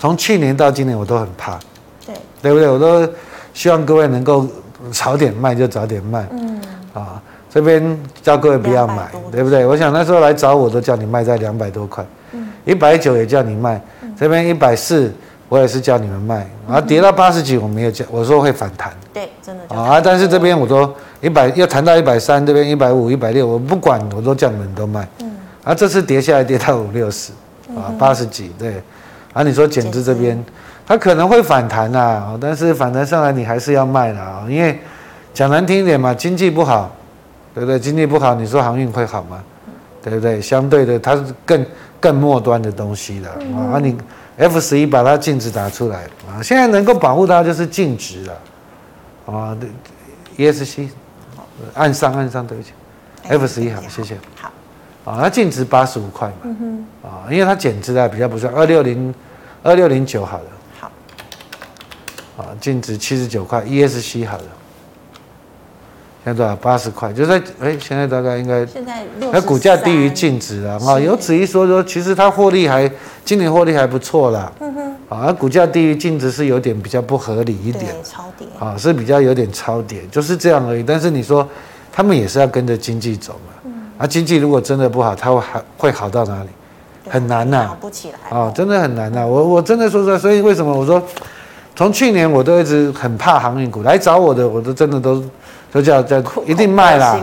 [0.00, 1.56] 从去年到今年，我都很怕。
[2.04, 2.68] 对，对不对？
[2.68, 3.08] 我都
[3.54, 4.48] 希望各位能够
[4.90, 6.26] 早点卖就早点卖。
[6.32, 6.60] 嗯。
[6.92, 9.64] 啊，这边叫各位不要买，对不对？
[9.64, 12.04] 我想那时候来找我都叫你卖在两百多块。
[12.32, 12.48] 嗯。
[12.64, 15.14] 一百九也叫你卖，嗯、这边一百四。
[15.48, 18.92] 我也是叫你们卖，然后跌到八十几，我没有叫，我说会反弹。
[19.14, 19.76] 对，真的。
[19.76, 25.06] 啊，但是这边我说一百要谈到一百三，这边一百五、一百六，我不管，我都叫你们都卖。
[25.20, 25.30] 嗯。
[25.62, 27.32] 啊，这次跌下来跌到五六十，
[27.76, 28.82] 啊，八十几，对。
[29.32, 30.36] 啊，你说减资这边，
[30.84, 34.76] 它可能会反弹呐，但是反弹上来你还是要卖的啊，因为
[35.32, 36.90] 讲难听一点嘛，经济不好，
[37.54, 37.78] 对不对？
[37.78, 39.38] 经济不好，你说航运会好吗？
[40.02, 40.40] 对不对？
[40.40, 41.64] 相对的，它是更
[42.00, 43.96] 更末端的东西的啊，你。
[44.36, 46.42] F 十一把它净值打出来啊！
[46.42, 48.38] 现在能够保护它就是净值了
[49.26, 49.56] 啊。
[49.58, 49.70] 对
[50.52, 50.88] ，ESC，
[51.74, 52.72] 按上按上，对不起。
[53.22, 54.18] F 十一好，谢谢。
[54.36, 54.52] 好。
[55.04, 56.34] 啊，它净值八十五块嘛。
[56.44, 56.84] 嗯。
[57.02, 59.14] 啊，因为它减值啊比较不算，二六零
[59.62, 60.44] 二六零九好了。
[60.78, 60.92] 好。
[62.36, 64.44] 啊，净值七十九块，ESC 好了。
[66.26, 66.56] 现在多少？
[66.56, 72.90] 八十块，就在哎，现在大概应该，现在那股价低于净值了啊，有此一说说，其实它获利还
[73.24, 74.52] 今年获利还不错啦。
[74.58, 80.82] 嗯哼，啊，股价低于净值是有点比较不合理一点，超跌啊，是比较有点超跌，就是这样而已。
[80.82, 81.48] 但是你说
[81.92, 86.48] 他们也是要跟着经济走嘛，嗯，啊，经济如果真的不好，它会还会好到哪里？
[87.08, 89.24] 很难呐，好不起来啊，真的很难呐。
[89.24, 91.00] 我我真的说实在，所以为什么我说
[91.76, 95.22] 从去年我都一直很怕航运股，来找我的我都真的都。
[95.72, 97.20] 就叫叫一定卖啦，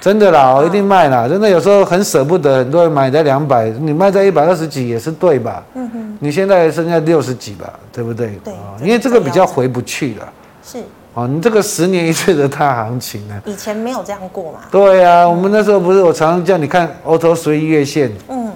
[0.00, 5.62] 真的啦，我一定卖啦，真的有时候很舍不得，很多人买在两百，你卖在一百二十几也是对吧？
[5.74, 8.38] 嗯哼，你现在剩下六十几吧，对不对？
[8.42, 8.52] 对，
[8.82, 10.28] 因为这个比较回不去了。
[10.64, 10.78] 是，
[11.14, 13.40] 哦，你这个十年一次的大行情呢？
[13.44, 14.60] 以前没有这样过嘛？
[14.72, 18.50] 对呀，我们那时候不是我常常叫你看 auto 随月线，嗯，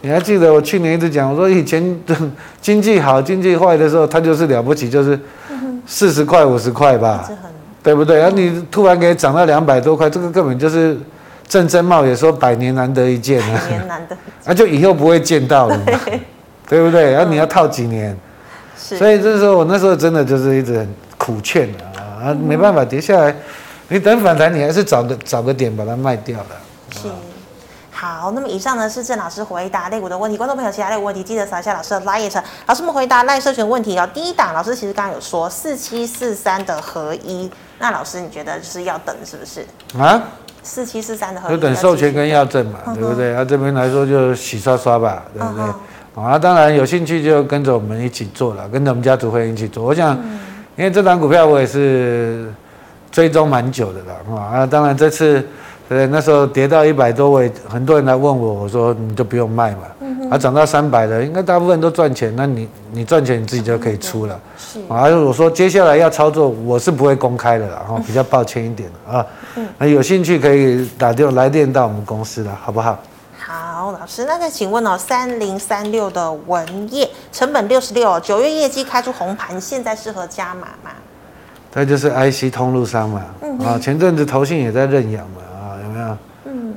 [0.00, 2.00] 你还记得我去年一直讲，我说以前
[2.60, 5.18] 经济好、经济坏的时候，它就是了不起，就是
[5.86, 7.30] 四十块、五十块吧。
[7.86, 8.18] 对不对？
[8.18, 10.98] 然后你突然给涨到两百多块，这个根本就是
[11.46, 13.60] 郑贞茂也说百年难得一见啊！
[13.62, 16.20] 百年难得，那 就以后不会见到了嘛，对，
[16.68, 17.12] 对不对？
[17.12, 18.16] 然后你要套几年？
[18.76, 18.96] 是。
[18.96, 21.68] 所以这时候我那时候真的就是一直很苦劝
[22.20, 23.32] 啊，没办法跌下来，
[23.86, 26.46] 你等反弹，你还是找个找个点把它卖掉了。
[27.00, 27.08] 是。
[27.98, 32.42] 好，那么以上呢是郑老师回答类股的问题，观众朋友其他类股问题记得扫一下老师的 LINE。
[32.66, 34.06] 老师们回答赖社群问题哦。
[34.12, 39.66] 第一档老师其实刚刚有说四七四三的合一，那老师你觉得就是要等是不是？
[39.98, 40.22] 啊？
[40.62, 43.34] 四七四三的合一，就等授权跟要证嘛，对不对？
[43.34, 46.22] 啊，这边来说就洗刷刷吧，对不对？
[46.22, 49.82] 啊，当然有兴趣就跟着我们一起做了，跟着我们家族会员一起做。
[49.82, 50.14] 我想，
[50.76, 52.52] 因为这档股票我也是
[53.10, 55.42] 追踪蛮久的了啊，当然这次。
[55.88, 59.82] 对，那时候跌到一百多位，很多人来问我，我说你就不用卖嘛。
[60.28, 64.40] 啊，涨到三百了，应该大部分都赚钱，那你你赚钱你自己就可以出了。
[64.58, 64.80] 是。
[64.88, 69.24] 啊，我说接下来要操作，我是不会公开的啦，哈， 比较抱歉一点啊。
[69.54, 69.64] 嗯。
[69.78, 72.98] 那有兴趣可以打电话来电到我们公司了，好不好？
[73.38, 80.90] 好，老师，那再请问哦，三零三六的文业成本六十六，九月业绩开出红盘，现在适合加码吗？
[81.70, 83.22] 它就是 IC 通路商嘛。
[83.42, 83.58] 嗯。
[83.60, 85.42] 啊，前阵子投信也在认养嘛。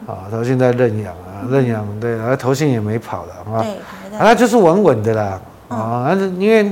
[0.09, 6.71] 啊，投信在认养啊，认养对，然后投信也没跑了啊，对，啊，它就是稳稳的啦，啊，但是因为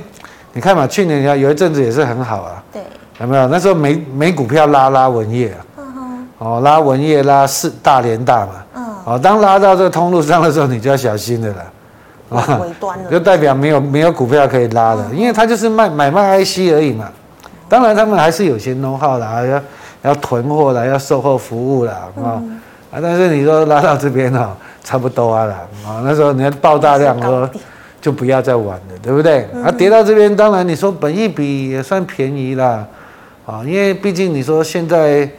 [0.53, 2.81] 你看嘛，去年有一阵子也是很好啊，对，
[3.19, 3.47] 有没有？
[3.47, 11.63] 那时候没没股票拉拉文业啊，嗯哼，哦，拉文业拉四大连大嘛，嗯，哦，当拉到这个通路上的时候，你就要小心的了。
[12.29, 17.09] 啊，尾端了，就代表没有没有股票可以拉的，因为它就是卖买卖 IC 而已嘛。
[17.69, 19.61] 当然他们还是有些 know how 啦，要
[20.09, 22.43] 要囤货啦，要售后服务啦，啊
[22.91, 22.99] 啊！
[23.01, 27.49] 但是你说拉到这边哦，差不多啊啦，啊那时候你要爆大量说，
[27.99, 29.43] 就不要再玩了，对不对？
[29.63, 32.85] 啊跌到这边，当然你说本一比也算便宜啦，
[33.45, 35.29] 啊，因为毕竟你说现在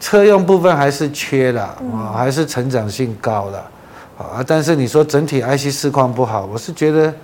[0.00, 3.62] 车用部分还是缺啦，啊还是成长性高啦。
[4.18, 7.14] 啊，但是你说整体 IC 市况不好，我是觉得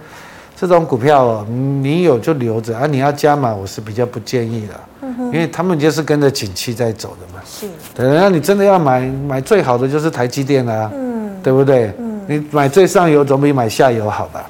[0.56, 4.74] 这种股票你有就留着啊，你要加码，我是比较不建议的，
[5.18, 7.42] 因为他们就是跟着景气在走的嘛。
[7.44, 7.66] 是。
[7.94, 11.92] 对，那你真的要买买最好的就是台积电啊，嗯，对不对？
[11.98, 12.20] 嗯。
[12.26, 14.44] 你买最上游总比买下游好吧？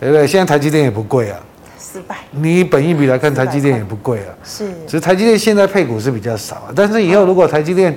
[0.00, 0.26] 对不对？
[0.26, 1.38] 现在台积电也不贵啊。
[1.78, 2.16] 失败。
[2.30, 4.34] 你本一比来看，台积电也不贵啊。
[4.44, 4.68] 是。
[4.86, 7.96] 只是台积电现在配股是比较少，但是以后如果台积电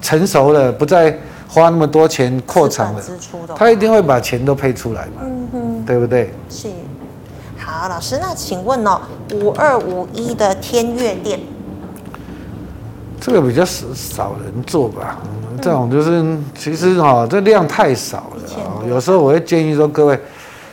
[0.00, 1.16] 成熟了，不再。
[1.50, 3.02] 花那么多钱扩厂了，
[3.56, 6.30] 他一定会把钱都配出来嘛，嗯哼，对不对？
[6.50, 6.68] 是。
[7.70, 8.98] 好，老师，那请问哦，
[9.34, 11.38] 五二五一的天悦店，
[13.20, 15.18] 这个比较少少人做吧？
[15.22, 18.82] 嗯、这种就是其实哈、哦，这量太少了、哦。
[18.88, 20.18] 有时候我会建议说，各位，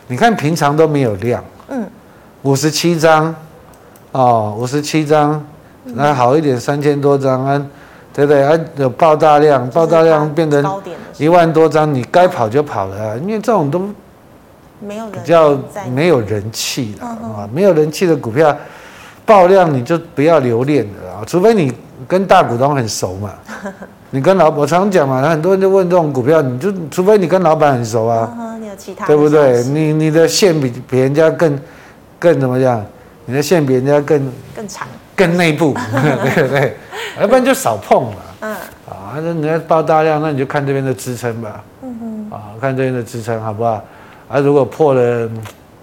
[0.08, 1.86] 你看平常都没有量，嗯，
[2.42, 3.34] 五十七张，
[4.12, 5.44] 哦，五十七张，
[5.84, 7.66] 那好一点三千多张啊。
[8.14, 8.42] 对不对？
[8.42, 10.64] 啊，有爆大量，爆大量变成
[11.18, 13.86] 一万多张，你该跑就跑了啊，因为这种都
[14.80, 15.58] 没有比较
[15.94, 18.56] 没有人气的啊，没有人气的股票
[19.24, 21.72] 爆量你就不要留恋了啊，除非你
[22.06, 23.30] 跟大股东很熟嘛，
[24.10, 29.62] 你跟老我常讲嘛，很多人就问这种股票，你就除非你跟老板很熟啊，你有其他对不对？
[29.64, 31.58] 你你的线比比人家更
[32.18, 32.84] 更怎么样？
[33.24, 34.86] 你的线比人家更更长。
[35.16, 35.74] 更内部，
[36.34, 36.76] 对不对？
[37.18, 38.16] 要不然就少碰嘛。
[38.40, 38.52] 嗯。
[38.86, 41.64] 啊，那你要爆大量，那你就看这边的支撑吧。
[41.82, 41.96] 嗯
[42.30, 42.36] 哼。
[42.36, 43.82] 啊，看这边的支撑好不好？
[44.28, 45.30] 啊，如果破了，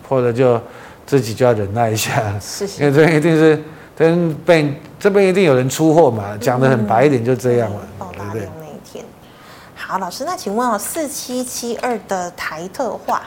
[0.07, 0.59] 破了就
[1.05, 2.37] 自己就要忍耐一下。
[2.41, 2.81] 是是。
[2.81, 3.63] 因为这边一定是，
[3.95, 6.37] 跟被这边一定有人出货嘛。
[6.39, 7.79] 讲的很白一点，就这样了。
[7.97, 9.05] 爆大量那一天。
[9.75, 13.21] 好，老师，那请问哦，四七七二的台特化，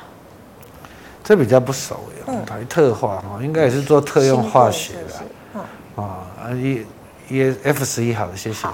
[1.24, 2.22] 这比较不熟耶。
[2.26, 2.44] 嗯。
[2.44, 5.62] 台特化哈，应该也是做特用化学的。
[6.02, 6.84] 啊，啊一
[7.28, 8.66] 一 F 十一好了，谢谢。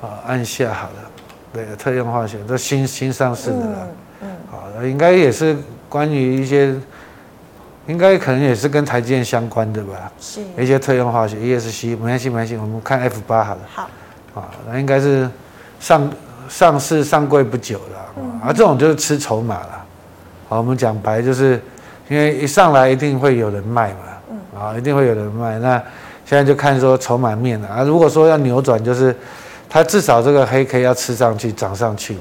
[0.00, 1.10] 啊，按下好了，
[1.52, 3.88] 对，特用化学都新新上市的了。
[4.52, 4.58] 嗯。
[4.76, 5.56] 好，应该也是
[5.88, 6.74] 关于一些，
[7.86, 10.12] 应该可能也是跟台积电相关的吧。
[10.20, 10.40] 是。
[10.58, 13.60] 一些特用化学，ESC，没关系，没关系，我们看 F 八好了。
[13.74, 13.90] 好。
[14.34, 15.28] 啊，那应该是
[15.78, 16.10] 上
[16.48, 19.84] 上市上柜不久了，嗯、啊，这种就是吃筹码了。
[20.48, 21.60] 好，我们讲白就是，
[22.08, 23.98] 因为一上来一定会有人卖嘛。
[24.30, 25.58] 嗯啊，一定会有人卖。
[25.58, 25.76] 那
[26.24, 27.82] 现在就看说筹码面了啊。
[27.82, 29.14] 如果说要扭转，就是
[29.68, 32.20] 它至少这个黑 K 要吃上去，涨上去嘛。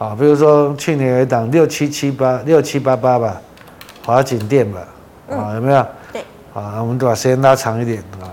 [0.00, 0.08] 嗯。
[0.08, 3.40] 啊，比如说去年有一档六七七八六七八八吧，
[4.04, 4.80] 华景店吧。
[5.30, 5.86] 啊，有没有？
[6.12, 6.22] 对。
[6.52, 8.26] 啊，我们把时间拉长一点啊，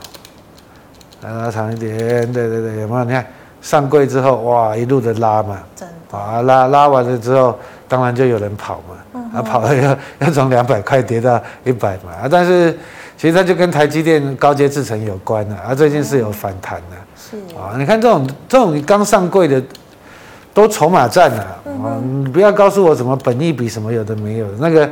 [1.22, 1.98] 来拉长一点。
[2.32, 3.04] 对对对，有没有？
[3.04, 3.26] 你看
[3.62, 5.60] 上柜之后，哇，一路的拉嘛。
[5.76, 6.18] 真的。
[6.18, 8.96] 啊，拉拉完了之后，当然就有人跑嘛。
[9.14, 9.30] 嗯。
[9.36, 12.12] 啊，跑了要要 从两百块跌到一百嘛。
[12.24, 12.78] 啊，但是。
[13.20, 19.60] 其实它就跟台积电高阶制程有关的，啊，最近是有反弹的，是啊，你看这种这种刚上柜的，
[20.58, 21.44] 都筹码战了
[21.84, 24.90] 啊，你不要告诉我什么本益比什么有的没有的，那个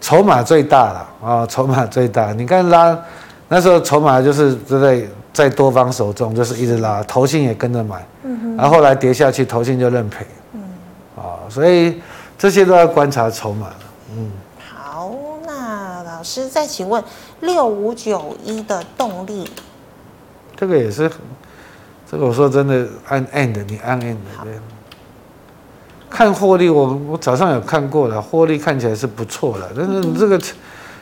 [0.00, 2.96] 筹码最大了啊，筹码最大，你看拉
[3.48, 8.06] 那时候筹码就是在在多方手中，就是一直拉，投信也跟着买，
[8.56, 10.62] 然后后来跌下去，投信就认赔，嗯，
[11.16, 12.00] 啊，所以
[12.38, 13.66] 这些都要观察筹码，
[14.16, 14.30] 嗯。
[16.04, 17.02] 老师，再请问
[17.40, 19.50] 六五九一的动力，
[20.54, 21.10] 这个也是，
[22.10, 24.44] 这个我说真的，按 end 你按 end 好
[26.10, 30.38] 看获利我，我我早上有看过了，获利看起来是不错的，但是你这个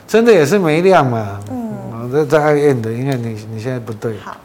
[0.07, 4.37] 真的也是没量嘛，嗯，这在按 end，因为你你现在不对，好，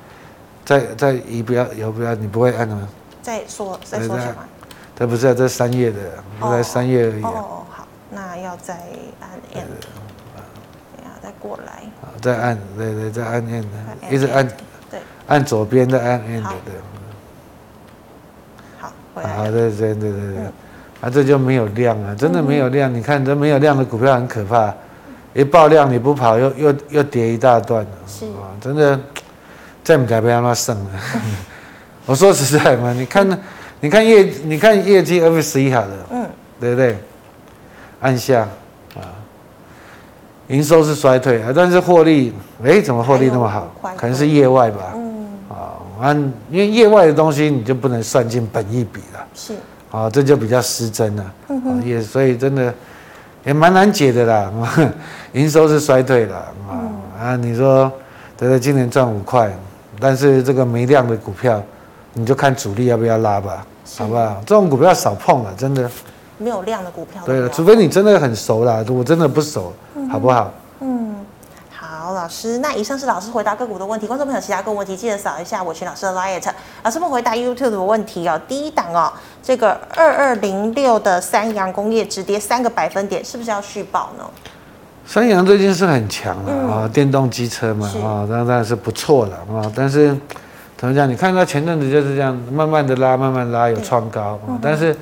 [0.64, 2.88] 在在仪表有不要你不会按的吗？
[3.22, 4.36] 再说再说什么？
[4.96, 5.98] 这不是在这三页的，
[6.40, 7.22] 不在三页而已。
[7.22, 8.74] 哦，好，那要再
[9.20, 9.66] 按 end。
[11.40, 11.82] 过来，
[12.22, 13.68] 再按，对对，再按 n 的，
[14.10, 14.48] 一直按，
[14.90, 16.50] 对，按左边再按按的，
[19.14, 19.24] 对。
[19.24, 20.44] 好，好，对对对对对，
[21.00, 22.92] 啊，这就没有量啊，真的没有量。
[22.92, 24.72] 你看这没有量的股票很可怕，
[25.34, 28.98] 一爆量你不跑，又又又跌一大段了，是啊，真的，
[29.82, 30.90] 再不改变让它剩了。
[32.06, 33.26] 我说实在嘛，你看
[33.80, 36.26] 你看业，你看业绩 F 十一好了，嗯，
[36.60, 36.96] 对不对？
[38.00, 38.46] 按下
[38.94, 39.12] 啊，
[40.48, 43.74] 营收是衰退啊，但是获利，哎，怎么获利那么好？
[43.96, 45.03] 可能是业外吧，嗯，
[46.04, 46.12] 啊，
[46.50, 49.54] 因为业外的东西你就不能算进本益比了，是，
[49.90, 52.72] 啊，这就比较失真了，嗯哼，也所以真的
[53.44, 54.52] 也蛮难解的啦，
[55.32, 56.36] 营收是衰退了，
[56.68, 56.72] 啊
[57.20, 57.90] 啊，你说
[58.36, 59.50] 对对，今年赚五块，
[59.98, 61.62] 但是这个没量的股票，
[62.12, 63.64] 你就看主力要不要拉吧。
[63.98, 64.42] 好不好？
[64.46, 65.88] 这种股票少碰了，真的。
[66.38, 67.22] 没有量的股票。
[67.24, 70.44] 对了，除非你真的很熟啦，我真的不熟，嗯、好不好？
[70.44, 70.52] 嗯，好，
[72.24, 74.06] 老师，那以上是老师回答个股的问题。
[74.06, 76.50] 观众朋友，其他个问题记得扫一下我群老师的 liet。
[76.82, 78.40] 老师们回答 YouTube 的问题哦。
[78.48, 84.24] 第一档哦，这个二二零六的三洋工业直跌三个百分点，是不是要续报呢？
[85.04, 90.16] 三洋最近是很强了啊、电动机车嘛啊，当然是不错了啊，但是。
[90.78, 91.08] 怎么讲？
[91.08, 94.94] 你看它前阵子就是这样，慢慢的拉，慢慢拉，有创高，嗯、但是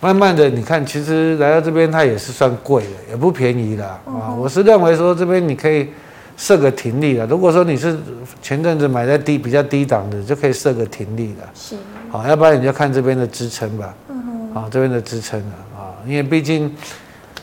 [0.00, 4.00] 慢慢的，你看，其实来到这边它也是算贵的，也不便宜的啊。
[4.06, 5.90] 嗯、我是认为说这边你可以
[6.36, 7.26] 设个停利了。
[7.26, 7.98] 如果说你是
[8.42, 11.48] 前阵子买在低比较低档的，就可以设个停利了。
[11.54, 11.76] 是。
[12.10, 13.94] 好，要不然你就看这边的支撑吧。
[14.08, 14.54] 嗯哼。
[14.54, 16.74] 好，这边的支撑啊，啊因为毕竟，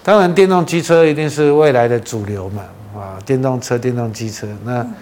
[0.03, 2.63] 当然电动机车一定是未来的主流嘛。
[2.95, 4.81] 啊，电动车、电动机车那。
[4.81, 4.93] 嗯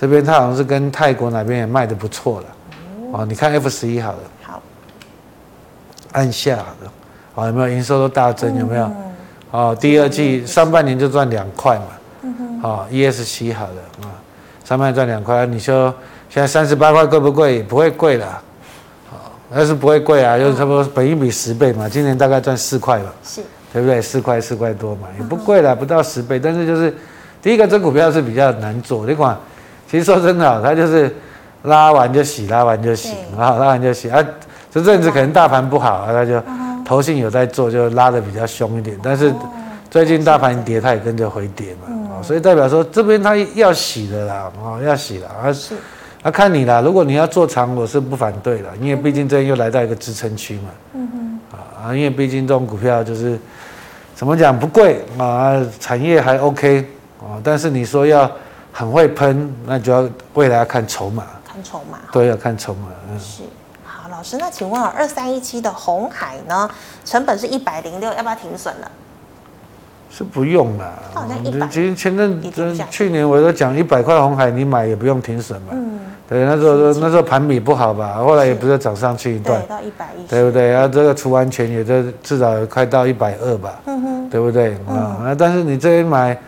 [0.00, 2.46] 这边它好像是跟泰国哪边也卖的不错了，
[3.10, 4.62] 哦，你看 F 十一好了，好，
[6.12, 6.88] 按下的，
[7.34, 8.56] 哦，有没有营收都大增？
[8.60, 8.88] 有没有？
[9.50, 11.86] 哦，第二季上半年就赚两块嘛，
[12.62, 14.10] 哦，ESC 好了啊，
[14.64, 15.94] 上半年赚两块，你说
[16.28, 17.62] 现在三十八块贵不贵？
[17.62, 18.42] 不会贵了，
[19.10, 19.16] 哦，
[19.50, 23.40] 那是不会贵啊，就是差不多本益比十倍嘛，今年大概赚四块吧，是，
[23.72, 24.00] 对不对？
[24.02, 26.94] 四块四块多嘛，也不贵了，不到十倍，但是就是
[27.40, 29.36] 第一个这股票是比较难做，你管。
[29.90, 31.14] 其实说真的，它就是
[31.62, 34.22] 拉完就洗，拉完就洗，啊，拉完就洗啊。
[34.70, 36.42] 这阵子可能大盘不好，它就
[36.84, 38.98] 投信有在做，就拉的比较凶一点。
[39.02, 39.32] 但是
[39.90, 45.52] 最近大盘跌，它也跟着回跌嘛，所以代表说这边它要洗的啦，啊，要洗了啊。
[45.52, 45.74] 是，
[46.22, 46.80] 那看你啦。
[46.80, 50.70] 如果你要做长，我是不反对的，因为毕竟这又来到一个支撑区嘛。
[50.94, 51.56] 嗯哼。
[51.56, 53.38] 啊，因为毕竟这种股票就是
[54.14, 56.84] 怎么讲不贵啊，产业还 OK
[57.20, 58.30] 啊，但是你说要。
[58.70, 62.86] 很会喷，那就要未来要看筹码，看筹码，对，要看筹码。
[63.10, 63.42] 嗯，是。
[63.84, 66.70] 好，老师，那请问二三一七的红海呢？
[67.04, 68.88] 成本是一百零六，要不要停损了？
[70.10, 70.92] 是不用啦。
[71.70, 72.40] 其实前阵
[72.90, 75.68] 去年我都讲一百块红海，你买也不用停损嘛。
[75.72, 75.98] 嗯。
[76.28, 78.14] 对，那时候那时候盘比不好吧？
[78.14, 80.70] 后来也不是涨上去一段，到一百一，对不对？
[80.70, 83.80] 然后这个除完权也就至少快到一百二吧。
[83.86, 84.30] 嗯哼。
[84.30, 84.74] 对不对？
[84.88, 86.38] 啊，那但是你这边买。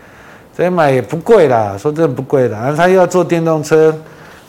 [0.52, 2.58] 所以买也不贵啦，说真的不贵啦。
[2.58, 3.94] 然后他又要做电动车，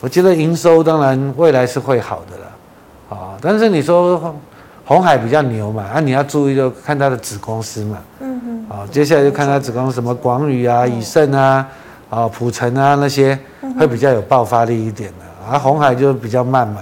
[0.01, 4.35] 我觉得营收当然未来是会好的啦，啊，但是你说
[4.83, 8.30] 红海比较牛嘛，啊，你要注意就看他的子公司嘛，嗯哼，
[8.71, 11.67] 啊，接下来就看他子宫什么广宇啊、以盛啊、
[12.09, 13.37] 啊普城啊那些
[13.77, 16.81] 会比较有爆发力一点的，啊，红海就比较慢嘛，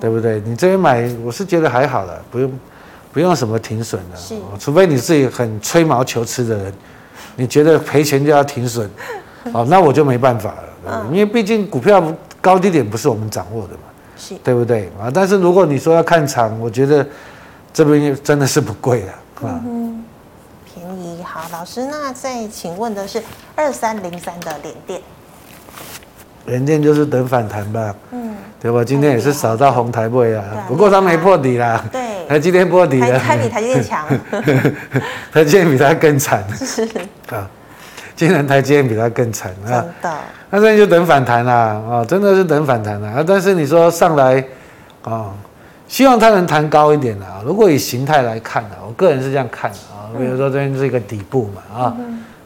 [0.00, 0.40] 对不对？
[0.46, 2.50] 你这边买我是觉得还好了，不用
[3.12, 6.72] 不用什么停损的，是，除非你自己很吹毛求疵的人。
[7.40, 8.90] 你觉得赔钱就要停损，
[9.54, 10.52] 哦，那我就没办法
[10.84, 12.02] 了，因为毕竟股票
[12.40, 13.80] 高低点不是我们掌握的嘛，
[14.16, 14.90] 是，对不对？
[15.00, 15.06] 啊？
[15.12, 17.06] 但是如果你说要看长，我觉得
[17.72, 19.60] 这边真的是不贵了，啊，
[21.68, 23.22] 师，那再请问的是
[23.54, 25.00] 二三零三的联电，
[26.46, 28.82] 联电就是等反弹吧，嗯，对吧？
[28.82, 32.00] 今天也是扫到红台位啊，不过它没破底啦，对。
[32.26, 34.06] 台积电破底了，它比台积电强，
[35.32, 36.44] 台积电比它更惨。
[36.54, 36.82] 是
[37.30, 37.48] 啊，
[38.16, 39.68] 竟然台积电比它更惨啊！
[39.68, 40.18] 真的，
[40.50, 43.24] 那现在就等反弹啦，啊，真的是等反弹啦啊！
[43.26, 44.44] 但是你说上来
[45.04, 45.32] 啊，
[45.86, 47.40] 希望它能弹高一点啊。
[47.44, 49.97] 如果以形态来看啊，我个人是这样看的啊。
[50.16, 51.96] 比如说这边是一个底部嘛啊，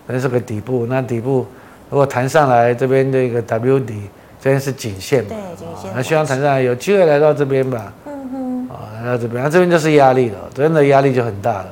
[0.07, 1.46] 这边是个底部，那底部
[1.90, 4.09] 如果弹上来，这边这个 W 底，
[4.40, 5.92] 这边是颈线嘛，对，颈线。
[5.94, 7.92] 那希望弹上来，有机会来到这边吧。
[8.07, 11.66] 嗯哼，啊来到这边，那这边就是压力了，这边的压力就很大了。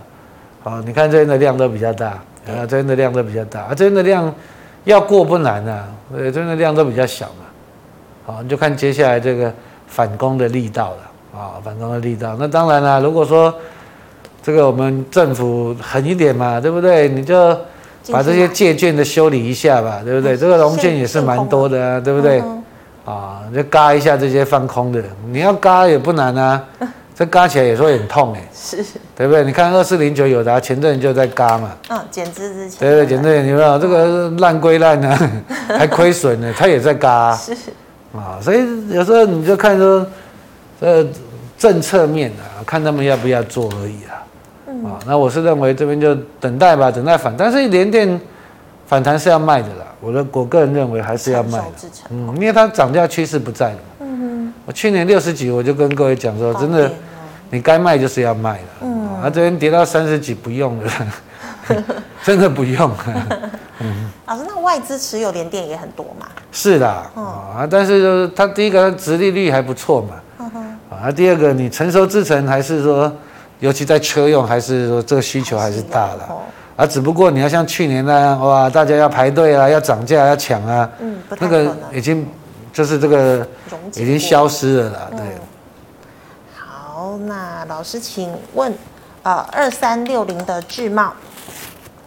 [0.63, 2.09] 好，你看这边的量都比较大，
[2.47, 4.33] 啊，这边的量都比较大，啊，这边的量
[4.85, 7.45] 要过不难啊，对，这边的量都比较小嘛。
[8.27, 9.53] 好，你就看接下来这个
[9.87, 12.37] 反攻的力道了，啊，反攻的力道。
[12.39, 13.53] 那当然了，如果说
[14.51, 17.09] 这个我们政府狠一点嘛，对不对？
[17.09, 17.57] 你就
[18.11, 20.37] 把这些借券的修理一下吧，对不对？
[20.37, 22.43] 这个融券也是蛮多的啊，对不对？
[23.05, 26.61] 啊，就嘎一下这些放空的，你要嘎也不难啊。
[27.15, 28.85] 这嘎起来也说很痛哎，是，
[29.15, 29.45] 对不对？
[29.45, 33.79] 你看二四零九有的、啊前阵就在嘎嘛，嗯，减资之前，对对，减资有没有？
[33.79, 35.17] 这个烂归烂呢，
[35.79, 37.53] 还亏损呢，它也在嘎，是
[38.13, 40.05] 啊，所以有时候你就看说，
[40.81, 41.07] 呃，
[41.57, 44.19] 政策面啊，看他们要不要做而已啊。
[44.85, 48.21] 啊，那我是认为这边就等待吧，等待反，但是联电
[48.87, 49.87] 反弹是要卖的啦。
[50.01, 51.65] 我的我个人认为还是要卖的，
[52.11, 53.79] 嗯，因为它涨价趋势不在了。
[54.01, 56.91] 嗯哼，我去年六十几，我就跟各位讲说，真的，
[57.51, 58.65] 你该卖就是要卖了。
[58.81, 60.91] 嗯，啊，这边跌到三十几不用了，
[62.25, 62.91] 真的不用。
[63.81, 66.27] 嗯，老师，那外资持有联电也很多嘛？
[66.51, 70.51] 是的，啊，但是就是它第一个殖利率还不错嘛。
[70.91, 73.13] 啊，第二个你成熟制程还是说。
[73.61, 76.29] 尤其在车用，还是说这个需求还是大的，
[76.77, 82.27] 啊，只不过你要像去年那样，哇，大家要排队啊，要涨价，要抢啊，嗯，那个已经
[82.73, 83.47] 就是这个
[83.97, 85.21] 已经消失了啦，对。
[86.57, 88.73] 好，那老师请问，
[89.23, 91.13] 啊，二三六零的智茂，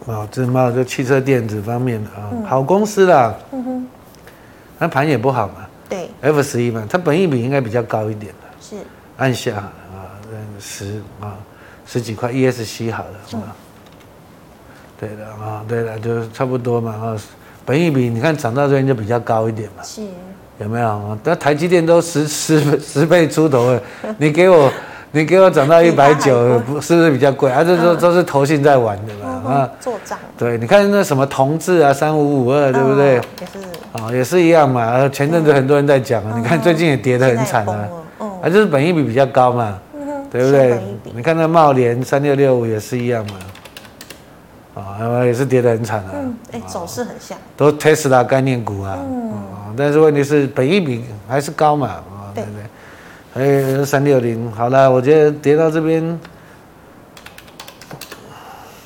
[0.08, 3.86] 啊，智茂就汽车电子方面的啊，好公司啦，嗯哼，
[4.80, 8.74] 那盘也不好嘛，对，F 十一嘛，它本益比应该比较高一点的，是，
[9.18, 9.62] 按下。
[10.60, 11.36] 十啊，
[11.86, 13.42] 十几块 ESC 好了，嗯、
[14.98, 17.16] 对的啊，对的，就差不多嘛啊。
[17.66, 20.02] 本益比你看涨到这边就比较高一点嘛，是，
[20.58, 21.18] 有没有？
[21.24, 23.82] 那台积电都十十十倍出头了，
[24.18, 24.70] 你给我
[25.12, 27.50] 你给我涨到一百九，不是不是比较贵？
[27.50, 30.18] 啊，这都都是投信在玩的嘛啊，做账。
[30.36, 33.14] 对，你看那什么同志啊，三五五二，对不对？
[33.14, 33.58] 也是
[33.92, 35.08] 啊，也是一样嘛。
[35.08, 37.88] 前阵子很多人在讲啊，你看最近也跌得很惨啊，
[38.42, 39.78] 啊，就是本益比比较高嘛。
[40.34, 40.80] 对不对？
[41.14, 43.24] 你看那茂联三六六五也是一样
[44.74, 46.10] 嘛，啊，也是跌得很惨啊。
[46.12, 47.38] 嗯，哎，走势很像。
[47.56, 49.42] 都 Tesla 概念股啊，嗯，
[49.76, 52.42] 但是问题是本益比还是高嘛，啊，对。
[52.42, 52.64] 不对？
[53.32, 56.18] 还有三六零，好了，我觉得跌到这边。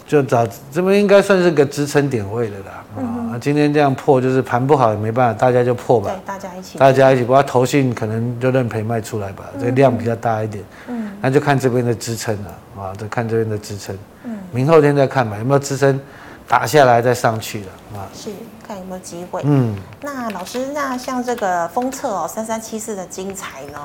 [0.06, 16.00] 就找这边应该算是个支撑点位的啦，啊、今天这样破就是盘不好也没办法，大家就破吧，对，大家一起，大家一起，不要投信可能就认赔卖出来吧，这量比较大一点，嗯，那就看这边的支撑了，啊，就看这边的支撑，嗯，明后天再看吧，有没有支撑
[16.46, 18.30] 打下来再上去了，啊，是，
[18.66, 23.78] 看有没有机会，嗯，那老师，那像这个封测哦，三三七四的精材呢？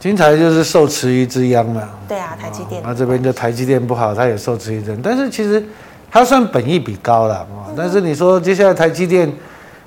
[0.00, 1.88] 精材就是受持于之殃嘛。
[2.06, 2.82] 对啊，台积电。
[2.84, 4.94] 那这边就台积电不好，它也受持于之。
[5.02, 5.64] 但是其实
[6.10, 7.72] 它算本益比高了啊。
[7.74, 9.32] 但是你说接下来台积电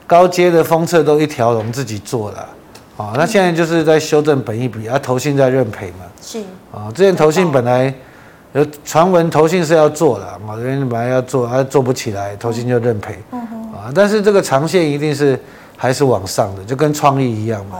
[0.07, 2.49] 高阶的封测都一条龙自己做了
[2.97, 6.05] 啊，那现在就是在修正本益比啊，投信在认赔嘛。
[6.21, 6.39] 是。
[6.73, 7.93] 啊，之前投信本来
[8.53, 13.19] 有传闻投信是要做的啊，这边本来要做，啊做不起来，投信就认赔。
[13.31, 15.39] 啊，但是这个长线一定是
[15.77, 17.77] 还是往上的，就跟创意一样嘛。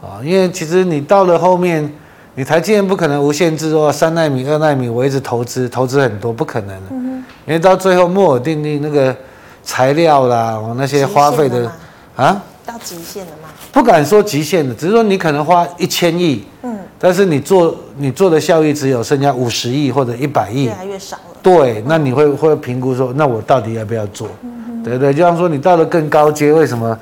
[0.00, 1.92] 啊，因为其实你到了后面，
[2.36, 6.86] 你台积电不可能无限制说三纳米、二纳米，我一直投资，投资很多不可能的。
[6.90, 9.16] 嗯、哼因为到最后摩尔定律那个
[9.64, 11.68] 材料啦，那些花费的
[12.14, 13.43] 啊，到极限了吗？
[13.74, 21.36] 不敢说极限的，只是说你可能花一千亿，嗯，但是你做你做的效益只有剩下五十亿或者一百亿，越来越少了。
[21.42, 24.28] 对，那你会会评估说，那我到底要不要做？
[24.42, 26.96] 嗯、哼对对，就像说你到了更高阶，为什么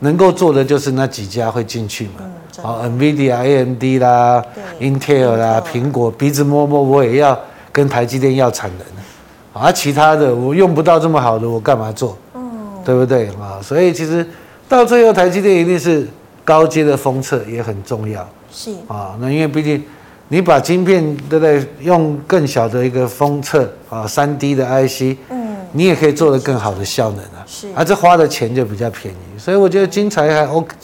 [0.00, 2.12] 能够做的就是那几家会进去嘛？
[2.20, 7.38] 嗯哦，NVIDIA、AMD 啦对，Intel 啦，苹果鼻子摸摸，我也要
[7.70, 12.18] 跟台积电要产能，啊，其他的我用不到这么好的，我干嘛做？
[12.34, 12.42] 嗯，
[12.84, 13.62] 对不对啊？
[13.62, 14.26] 所以其实
[14.68, 16.04] 到最后，台积电一定是
[16.48, 18.26] 高阶的封测也很重要。
[18.50, 19.84] 是啊，那因为毕竟
[20.28, 27.44] 你把晶片对不对，用更小的一个封测啊，三 D 的 IC，嗯，你也可以做得更好的效能啊。
[27.46, 30.74] 是，啊，这花的钱就比较便宜，所以我觉得晶材还 OK。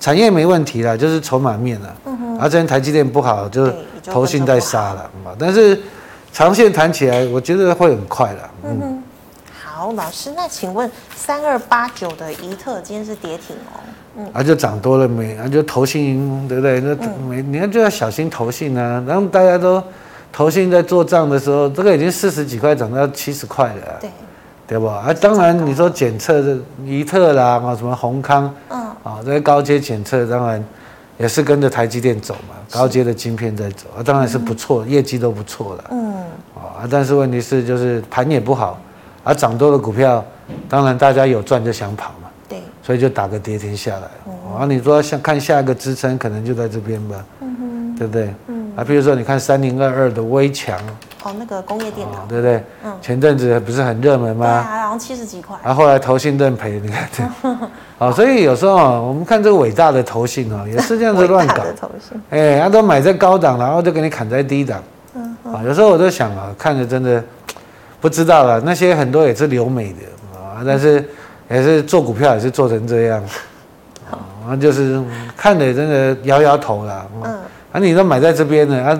[0.00, 1.96] 产业没问题了，就是筹码面了。
[2.06, 2.38] 嗯哼。
[2.40, 3.72] 而这边台积电不好，就是
[4.04, 5.30] 投信在杀了嘛。
[5.38, 5.80] 但是
[6.32, 8.50] 长线谈起来，我觉得会很快了。
[8.64, 9.02] 嗯哼。
[9.62, 13.78] 好，老师，那请问三二八九的宜特今天是跌停哦。
[14.16, 14.26] 嗯。
[14.32, 15.36] 啊，就涨多了没？
[15.36, 16.80] 啊，就投信对不对？
[16.80, 16.96] 那
[17.28, 19.02] 没，你看就要小心投信啊。
[19.06, 19.82] 然后大家都
[20.32, 23.98] 投信在做账的时候，这个已经四十几块涨到七十块了。
[24.00, 24.10] 对。
[24.66, 24.86] 对不？
[24.86, 28.52] 啊，当然你说检测的宜特啦，啊，什么宏康。
[28.70, 28.80] 嗯。
[29.02, 30.64] 啊，这些高阶检测当然
[31.18, 35.84] 也是跟着台积电走嘛，高阶的晶片在走，啊，当然是不错，业绩都不错了。
[35.90, 36.14] 嗯。
[36.54, 38.80] 啊，但是问题是就是盘也不好，
[39.22, 40.24] 啊，涨多的股票，
[40.66, 42.23] 当然大家有赚就想跑嘛。
[42.84, 42.86] 对。
[42.86, 44.08] 所以就打个跌停下来。
[44.26, 44.32] 嗯。
[44.58, 47.16] 啊，你说像看下一个支撑，可能就在这边吧。
[47.96, 48.34] 对不对？
[48.48, 48.72] 嗯。
[48.76, 50.76] 啊，比如说你看三零二二的微强。
[51.22, 52.62] 哦，那个工业电脑，对不对？
[52.84, 52.92] 嗯。
[53.00, 54.44] 前阵子不是很热门吗？
[54.44, 55.56] 对啊，好像七十几块。
[55.64, 57.22] 然后后来投信认赔，你看这。
[57.98, 61.62] 哦，所以有时候啊，我们看这个伟大的投信哦，也是这样子乱搞。
[62.30, 64.82] 哎，他都买在高档，然后就给你砍在低档。
[65.14, 65.36] 嗯。
[65.44, 67.22] 啊，有时候我都想啊，看着真的
[68.00, 68.60] 不知道了。
[68.60, 71.08] 那些很多也是留美的啊，但是
[71.48, 73.22] 也是做股票也是做成这样。
[74.46, 75.02] 啊，就是
[75.36, 77.06] 看的真的摇摇头啦。
[77.22, 77.38] 嗯。
[77.72, 78.90] 啊，你都买在这边呢，啊，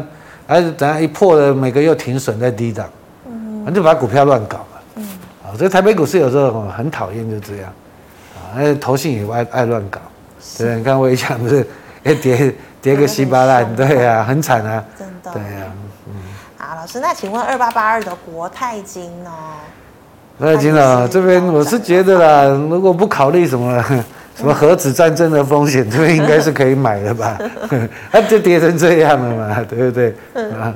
[0.48, 2.88] 啊，等下一破了，每个又停损在低档，
[3.24, 5.06] 嗯，就把股票乱搞嘛，嗯，
[5.44, 7.72] 啊，所以台北股市有时候很讨厌就这样，
[8.34, 10.00] 啊，那投信也爱爱乱搞，
[10.58, 11.64] 对，你看我一讲不是，
[12.02, 15.70] 哎，跌跌个稀巴烂， 对啊，很惨啊，真的，对啊，
[16.08, 16.14] 嗯，
[16.58, 19.30] 好，老师，那请问二八八二的国泰金呢？
[20.38, 23.82] 国泰金老，这边我是觉得啦，如果不考虑什么。
[24.36, 27.38] 什么核子战争的风险，这边应该是可以买的吧？
[28.10, 30.12] 它就跌成这样了嘛， 对不对？
[30.60, 30.74] 啊，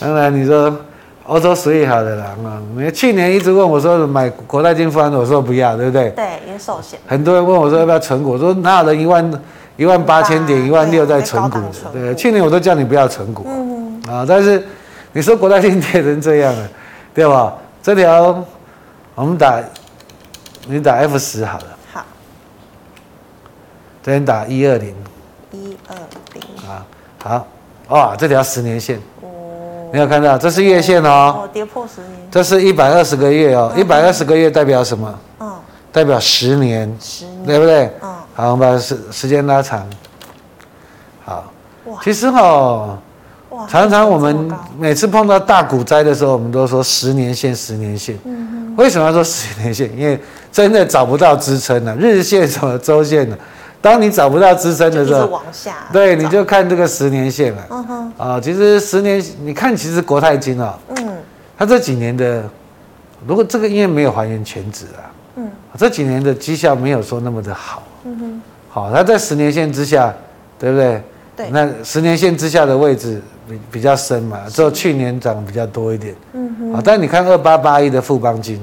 [0.00, 0.76] 当然你说
[1.24, 6.10] 欧洲实力好的啦啊，你去年一直问我说买国泰金方的，我说不要，对不对？
[6.10, 6.98] 对，因为寿险。
[7.06, 9.42] 很多人问我说要不要存股，我说哪有人一万
[9.76, 11.90] 一万八千点一万六在存股的？
[11.92, 13.46] 对，去年我都叫你不要存股。
[13.46, 14.60] 嗯啊，但是
[15.12, 16.68] 你说国泰金跌成这样了，
[17.14, 17.54] 对吧？
[17.80, 18.44] 这条
[19.16, 19.60] 我们打
[20.68, 21.64] 你打 F 十好了。
[21.92, 22.04] 好。
[24.02, 24.94] 这边打一二零，
[25.50, 25.96] 一二
[26.34, 26.70] 零。
[26.70, 26.86] 啊，
[27.24, 27.46] 好。
[27.88, 35.18] 哇，这条十年线，哦，没有看到，这是月线哦，哦，跌破十年，这是一百二十个月哦，一百二十个月代表什么？
[35.38, 35.54] 嗯，
[35.92, 37.84] 代表十年，十年，对不对？
[38.02, 39.88] 嗯，好，我们把时时间拉长，
[41.24, 41.44] 好，
[41.84, 42.98] 哇，其实哦，
[43.50, 49.90] 哇，常常我们每次碰到大股灾的时候，我们都说十年线，十年线，嗯哼， 为什么要说十年线？
[49.98, 50.18] 因为
[50.52, 53.36] 真的找不到支撑了， 日线什么周线的。
[53.80, 55.40] 当你找不到支撑的时候，
[55.92, 57.66] 对，你就看这个十年线了。
[57.70, 61.16] 嗯哼，啊，其实十年，你看，其实国泰金啊，嗯，
[61.56, 62.42] 它这几年的，
[63.26, 65.06] 如果这个因为没有还原全值啊，
[65.36, 65.48] 嗯，
[65.78, 67.82] 这几年的绩效没有说那么的好。
[68.04, 70.12] 嗯哼，好，它在十年线之下，
[70.58, 71.00] 对不对？
[71.36, 76.14] 对，那十年线之下的位置比比较深嘛，只有去年涨比较多一点。
[76.32, 78.60] 嗯哼，啊，但你看二八八一的富邦金，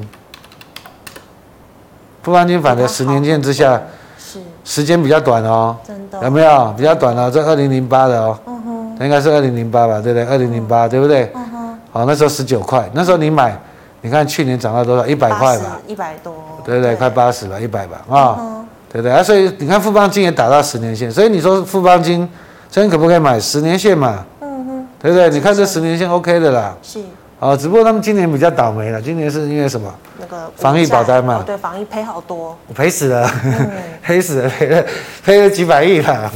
[2.22, 3.82] 富邦金反正十年线之下。
[4.18, 7.30] 是时间比较短哦，真的有没有比较短哦？
[7.32, 10.26] 这二零零八的哦，嗯哼，应该是二零零八吧，对不对？
[10.26, 11.30] 二零零八对不对？
[11.36, 13.56] 嗯哼，好，那时候十九块，那时候你买，
[14.02, 15.06] 你看去年涨到多少？
[15.06, 16.34] 一百块吧，一百多，
[16.66, 16.96] 对不对？
[16.96, 19.12] 快八十了，一百吧，啊，对不对？
[19.12, 22.28] 啊，所以你看富邦金也打到十年线，所以你说富邦金
[22.74, 24.26] 真可不可以买十年线嘛？
[24.42, 25.30] 嗯哼，对不对？
[25.30, 27.00] 你看这十年线 OK 的啦，是。
[27.40, 29.00] 啊，只不过他们今年比较倒霉了。
[29.00, 29.94] 今年是因为什么？
[30.20, 31.36] 那个防疫保单嘛。
[31.36, 32.58] 哦，对，防疫赔好多。
[32.74, 33.30] 赔死了，
[34.02, 34.84] 赔死了，赔了
[35.24, 36.32] 赔了几百亿了啊！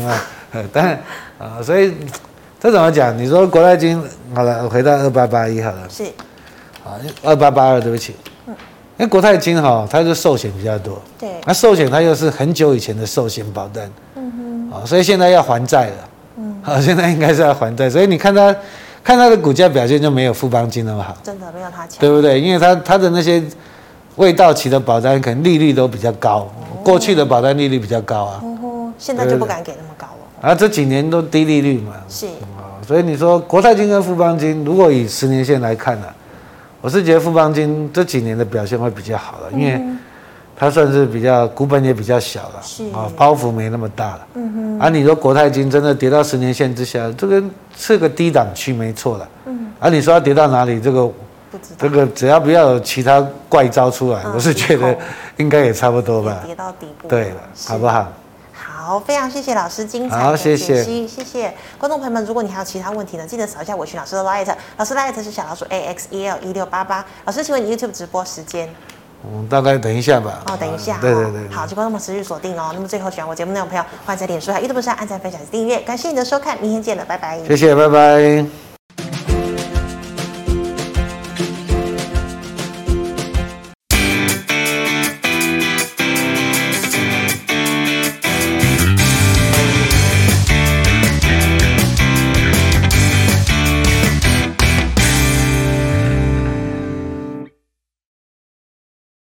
[0.72, 0.92] 但
[1.40, 1.96] 啊，所以
[2.60, 3.18] 这怎么讲？
[3.18, 4.00] 你说国泰金
[4.36, 5.80] 好了，我回到二八八一好了。
[5.90, 6.04] 是。
[6.86, 8.16] 啊，二八八二，对不起。
[8.46, 8.54] 嗯。
[8.98, 11.02] 因为国泰金哈，它是寿险比较多。
[11.18, 11.32] 对。
[11.46, 13.90] 那寿险它又是很久以前的寿险保单。
[14.14, 14.78] 嗯哼。
[14.78, 16.10] 啊，所以现在要还债了。
[16.68, 16.76] 嗯。
[16.76, 18.55] 好，现在应该是要还债，所以你看它。
[19.03, 22.41] 看它的股价表现就没有富邦金那么好，真的没有它强，对不对？
[22.41, 23.41] 因为它它的那些
[24.18, 28.43] 未到期的保单，可能利率都比较高，哦、过去的保单利率比较高啊。
[28.43, 30.49] 哦，现在就不敢给那么高了。
[30.49, 31.93] 啊，这几年都低利率嘛。
[32.09, 32.26] 是
[32.57, 36.13] 啊，所以你说国泰金跟富邦金，如果以十年线来看呢、啊，
[36.82, 39.76] 我是觉得富邦金这几年的表现会比较好了，因为。
[39.76, 39.97] 嗯
[40.60, 44.28] 它算是比较股本也比较小了，是啊，包袱没那么大了。
[44.34, 44.80] 嗯哼。
[44.80, 47.43] 啊，你说国泰金真的跌到十年线之下，这个
[47.78, 49.30] 是个低档区，没错了。
[49.45, 49.72] 嗯。
[49.80, 50.82] 啊，你说要跌到哪里？
[50.82, 51.76] 这个不知道。
[51.78, 54.97] 这个只要不要有其他怪招出来，我是觉得
[55.36, 56.41] 应该也差不多吧。
[56.43, 57.08] 跌到底部。
[57.08, 58.08] 对了，好不好？
[58.51, 62.26] 好，非常谢谢老师精彩的解析，谢谢观众朋友们。
[62.26, 64.47] 如果你还有其他问题呢，记得扫一下我群老师的 light，
[64.78, 67.05] 老师 light 是小老鼠 A X E L 一六八八。
[67.26, 68.68] 老师，请问你 YouTube 直播时间？
[69.24, 70.43] 嗯，大概等一下吧。
[70.45, 70.95] 哦，等一下。
[70.95, 71.49] 啊、对对对，对。
[71.49, 72.72] 好，就观众们持续锁定哦。
[72.74, 75.80] 那么最后喜欢我节目内容的朋友，欢迎在脸书和 YouTube 上按赞、分享、订阅。
[75.82, 77.39] 感谢你的收看，明天见了，拜拜。
[77.47, 78.66] 谢谢，拜拜。